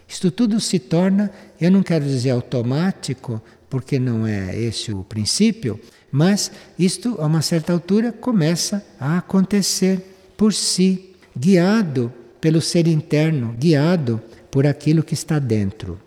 [0.08, 1.30] isto tudo se torna,
[1.60, 5.78] eu não quero dizer automático, porque não é esse o princípio,
[6.10, 10.02] mas isto a uma certa altura começa a acontecer
[10.36, 14.20] por si, guiado pelo ser interno, guiado
[14.50, 16.00] por aquilo que está dentro.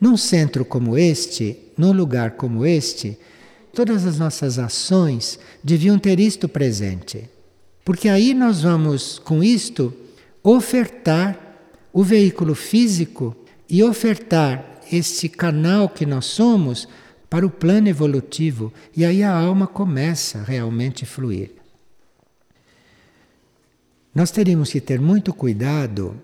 [0.00, 3.18] Num centro como este, num lugar como este,
[3.72, 7.28] todas as nossas ações deviam ter isto presente.
[7.84, 9.92] Porque aí nós vamos, com isto,
[10.42, 11.38] ofertar
[11.90, 13.34] o veículo físico
[13.68, 16.86] e ofertar este canal que nós somos
[17.30, 18.72] para o plano evolutivo.
[18.94, 21.52] E aí a alma começa realmente a fluir.
[24.14, 26.20] Nós teríamos que ter muito cuidado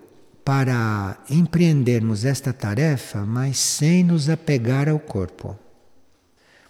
[0.47, 5.59] para empreendermos esta tarefa, mas sem nos apegar ao corpo.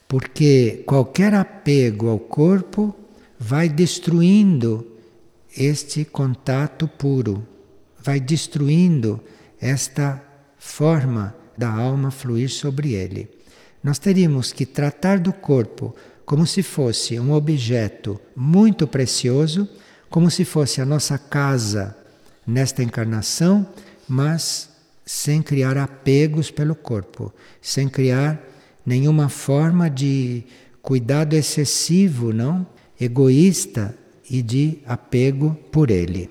[0.07, 2.95] Porque qualquer apego ao corpo
[3.38, 4.84] vai destruindo
[5.55, 7.47] este contato puro,
[8.03, 9.21] vai destruindo
[9.61, 10.23] esta
[10.57, 13.30] forma da alma fluir sobre ele.
[13.84, 19.69] Nós teríamos que tratar do corpo como se fosse um objeto muito precioso,
[20.09, 21.95] como se fosse a nossa casa
[22.47, 23.67] nesta encarnação,
[24.07, 24.69] mas
[25.05, 28.41] sem criar apegos pelo corpo, sem criar
[28.85, 30.43] nenhuma forma de
[30.81, 32.65] cuidado excessivo, não?
[32.99, 33.95] Egoísta
[34.29, 36.29] e de apego por ele.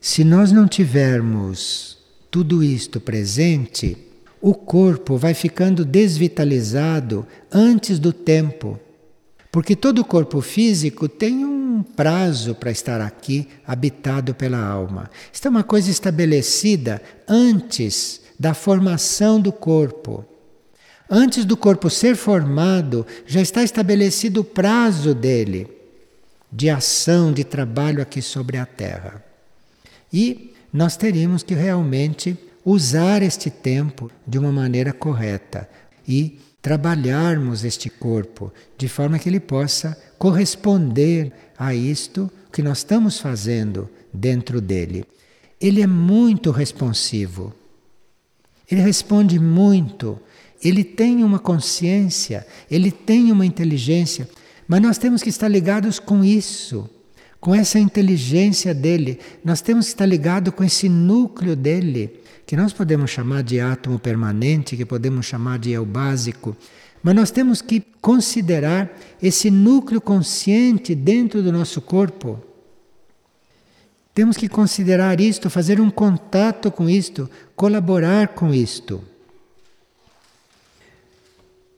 [0.00, 1.98] Se nós não tivermos
[2.30, 3.96] tudo isto presente,
[4.40, 8.80] o corpo vai ficando desvitalizado antes do tempo.
[9.50, 15.10] Porque todo corpo físico tem um prazo para estar aqui habitado pela alma.
[15.32, 20.24] Isso é uma coisa estabelecida antes da formação do corpo.
[21.08, 25.68] Antes do corpo ser formado, já está estabelecido o prazo dele
[26.52, 29.24] de ação, de trabalho aqui sobre a Terra.
[30.12, 35.68] E nós teríamos que realmente usar este tempo de uma maneira correta
[36.06, 43.18] e trabalharmos este corpo de forma que ele possa corresponder a isto que nós estamos
[43.18, 45.04] fazendo dentro dele.
[45.60, 47.54] Ele é muito responsivo.
[48.70, 50.20] Ele responde muito
[50.62, 54.28] ele tem uma consciência, ele tem uma inteligência,
[54.68, 56.88] mas nós temos que estar ligados com isso,
[57.40, 59.18] com essa inteligência dele.
[59.44, 63.98] Nós temos que estar ligados com esse núcleo dele, que nós podemos chamar de átomo
[63.98, 66.56] permanente, que podemos chamar de eu básico.
[67.02, 72.38] Mas nós temos que considerar esse núcleo consciente dentro do nosso corpo.
[74.12, 79.02] Temos que considerar isto, fazer um contato com isto, colaborar com isto.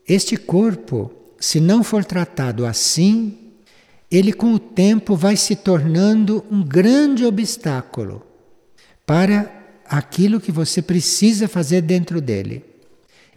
[0.09, 3.42] Este corpo, se não for tratado assim,
[4.13, 8.23] ele com o tempo vai se tornando um grande obstáculo
[9.07, 9.51] para
[9.87, 12.63] aquilo que você precisa fazer dentro dele.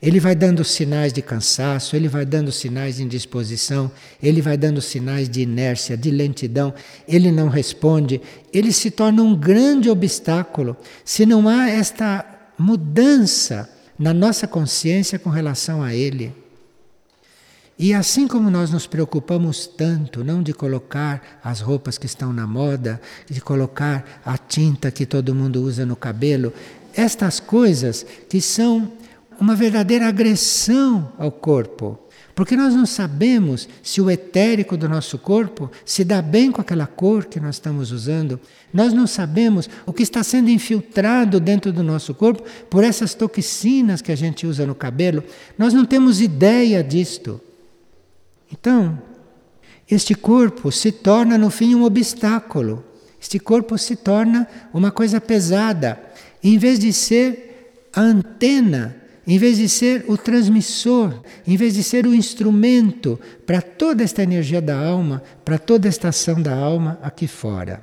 [0.02, 3.90] Ele vai dando sinais de cansaço, ele vai dando sinais de indisposição,
[4.22, 6.74] ele vai dando sinais de inércia, de lentidão,
[7.08, 8.22] ele não responde,
[8.54, 12.26] ele se torna um grande obstáculo se não há esta
[12.60, 16.45] mudança na nossa consciência com relação a ele.
[17.78, 22.48] E assim como nós nos preocupamos tanto, não de colocar as roupas que estão na
[22.48, 26.54] moda, de colocar a tinta que todo mundo usa no cabelo,
[26.94, 28.94] estas coisas que são
[29.38, 32.00] uma verdadeira agressão ao corpo.
[32.34, 36.88] Porque nós não sabemos se o etérico do nosso corpo se dá bem com aquela
[36.88, 38.40] cor que nós estamos usando.
[38.74, 44.02] Nós não sabemos o que está sendo infiltrado dentro do nosso corpo por essas toxinas
[44.02, 45.24] que a gente usa no cabelo.
[45.58, 47.40] Nós não temos ideia disto.
[48.60, 48.98] Então,
[49.90, 52.84] este corpo se torna no fim um obstáculo.
[53.22, 56.00] Este corpo se torna uma coisa pesada.
[56.42, 58.96] Em vez de ser a antena,
[59.28, 64.24] em vez de ser o transmissor, em vez de ser o instrumento para toda esta
[64.24, 67.82] energia da alma, para toda esta ação da alma aqui fora.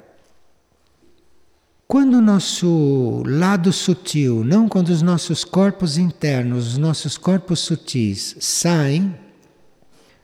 [1.87, 8.37] Quando o nosso lado sutil, não quando os nossos corpos internos, os nossos corpos sutis
[8.41, 9.15] saem,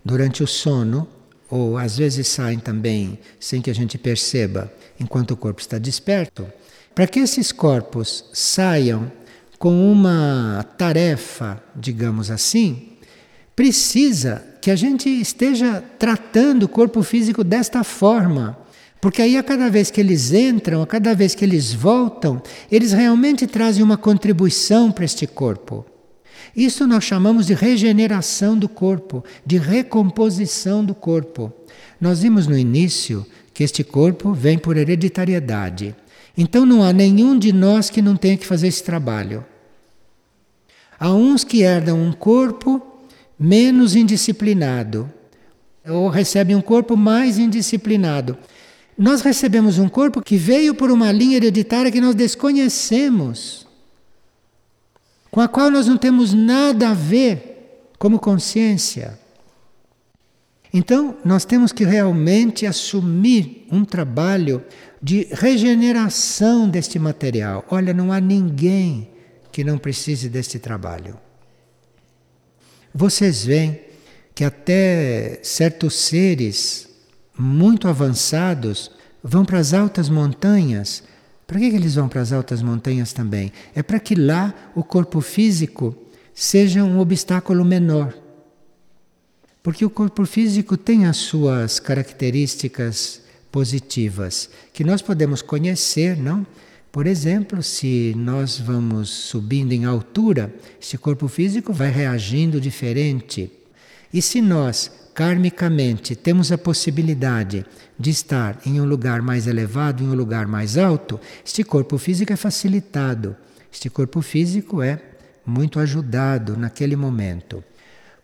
[0.09, 1.07] durante o sono,
[1.51, 6.47] ou às vezes saem também sem que a gente perceba, enquanto o corpo está desperto,
[6.95, 9.13] para que esses corpos saiam
[9.59, 12.93] com uma tarefa, digamos assim,
[13.55, 18.59] precisa que a gente esteja tratando o corpo físico desta forma.
[19.03, 22.93] Porque aí, a cada vez que eles entram, a cada vez que eles voltam, eles
[22.93, 25.85] realmente trazem uma contribuição para este corpo.
[26.57, 31.53] Isso nós chamamos de regeneração do corpo, de recomposição do corpo.
[32.01, 35.95] Nós vimos no início que este corpo vem por hereditariedade.
[36.37, 39.45] Então não há nenhum de nós que não tenha que fazer esse trabalho.
[40.99, 42.83] Há uns que herdam um corpo
[43.39, 45.09] menos indisciplinado,
[45.89, 48.37] ou recebem um corpo mais indisciplinado.
[48.97, 53.68] Nós recebemos um corpo que veio por uma linha hereditária que nós desconhecemos,
[55.31, 59.19] com a qual nós não temos nada a ver como consciência.
[60.73, 64.63] Então, nós temos que realmente assumir um trabalho
[65.03, 67.65] de regeneração deste material.
[67.71, 69.11] Olha, não há ninguém
[69.51, 71.19] que não precise deste trabalho.
[72.95, 73.81] Vocês veem
[74.35, 76.89] que até certos seres
[77.37, 78.91] muito avançados
[79.23, 81.03] vão para as altas montanhas.
[81.49, 83.51] Para que, eles vão para as altas montanhas também?
[83.75, 85.97] É para que lá o corpo físico
[86.35, 88.15] seja um obstáculo menor.
[89.63, 96.47] Porque o corpo físico tem as suas características positivas que nós podemos conhecer, não?
[96.93, 103.51] Por exemplo, se nós vamos subindo em altura, esse corpo físico vai reagindo diferente.
[104.13, 107.65] E se nós karmicamente temos a possibilidade
[107.99, 112.33] de estar em um lugar mais elevado, em um lugar mais alto, este corpo físico
[112.33, 113.37] é facilitado.
[113.73, 115.01] Este corpo físico é
[115.45, 117.63] muito ajudado naquele momento.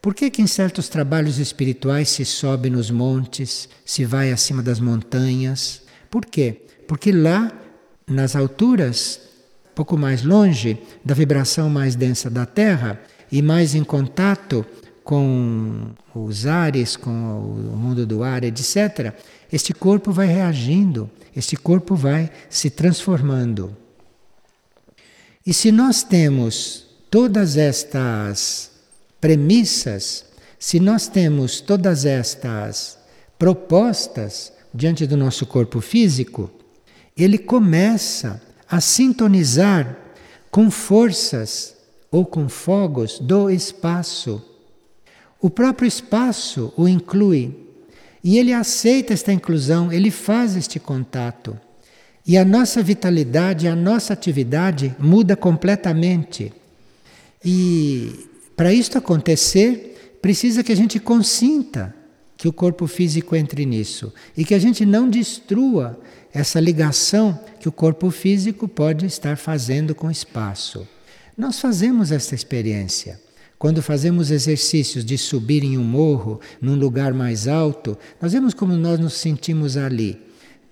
[0.00, 4.78] Por que, que em certos trabalhos espirituais se sobe nos montes, se vai acima das
[4.78, 5.82] montanhas?
[6.10, 6.62] Por quê?
[6.86, 7.50] Porque lá,
[8.06, 9.18] nas alturas,
[9.74, 13.00] pouco mais longe da vibração mais densa da Terra
[13.32, 14.64] e mais em contato
[15.04, 19.12] com os ares, com o mundo do ar, etc.,
[19.52, 23.76] este corpo vai reagindo, este corpo vai se transformando.
[25.46, 28.70] E se nós temos todas estas
[29.20, 30.24] premissas,
[30.58, 32.98] se nós temos todas estas
[33.38, 36.50] propostas diante do nosso corpo físico,
[37.16, 39.98] ele começa a sintonizar
[40.50, 41.76] com forças
[42.10, 44.42] ou com fogos do espaço
[45.44, 47.54] o próprio espaço o inclui
[48.24, 51.60] e ele aceita esta inclusão, ele faz este contato.
[52.26, 56.50] E a nossa vitalidade, a nossa atividade muda completamente.
[57.44, 58.26] E
[58.56, 61.94] para isto acontecer, precisa que a gente consinta
[62.38, 66.00] que o corpo físico entre nisso e que a gente não destrua
[66.32, 70.88] essa ligação que o corpo físico pode estar fazendo com o espaço.
[71.36, 73.22] Nós fazemos esta experiência.
[73.64, 78.74] Quando fazemos exercícios de subir em um morro, num lugar mais alto, nós vemos como
[78.74, 80.20] nós nos sentimos ali.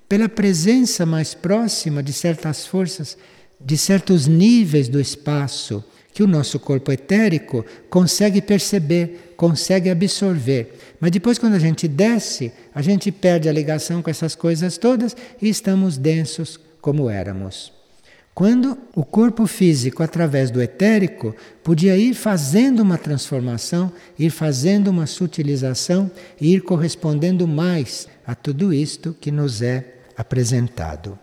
[0.07, 3.17] Pela presença mais próxima de certas forças,
[3.59, 5.83] de certos níveis do espaço,
[6.13, 10.79] que o nosso corpo etérico consegue perceber, consegue absorver.
[11.01, 15.17] Mas depois, quando a gente desce, a gente perde a ligação com essas coisas todas
[15.41, 17.73] e estamos densos como éramos.
[18.35, 25.07] Quando o corpo físico, através do etérico, podia ir fazendo uma transformação, ir fazendo uma
[25.07, 26.11] sutilização
[26.41, 31.19] e ir correspondendo mais a tudo isto que nos é apresentado.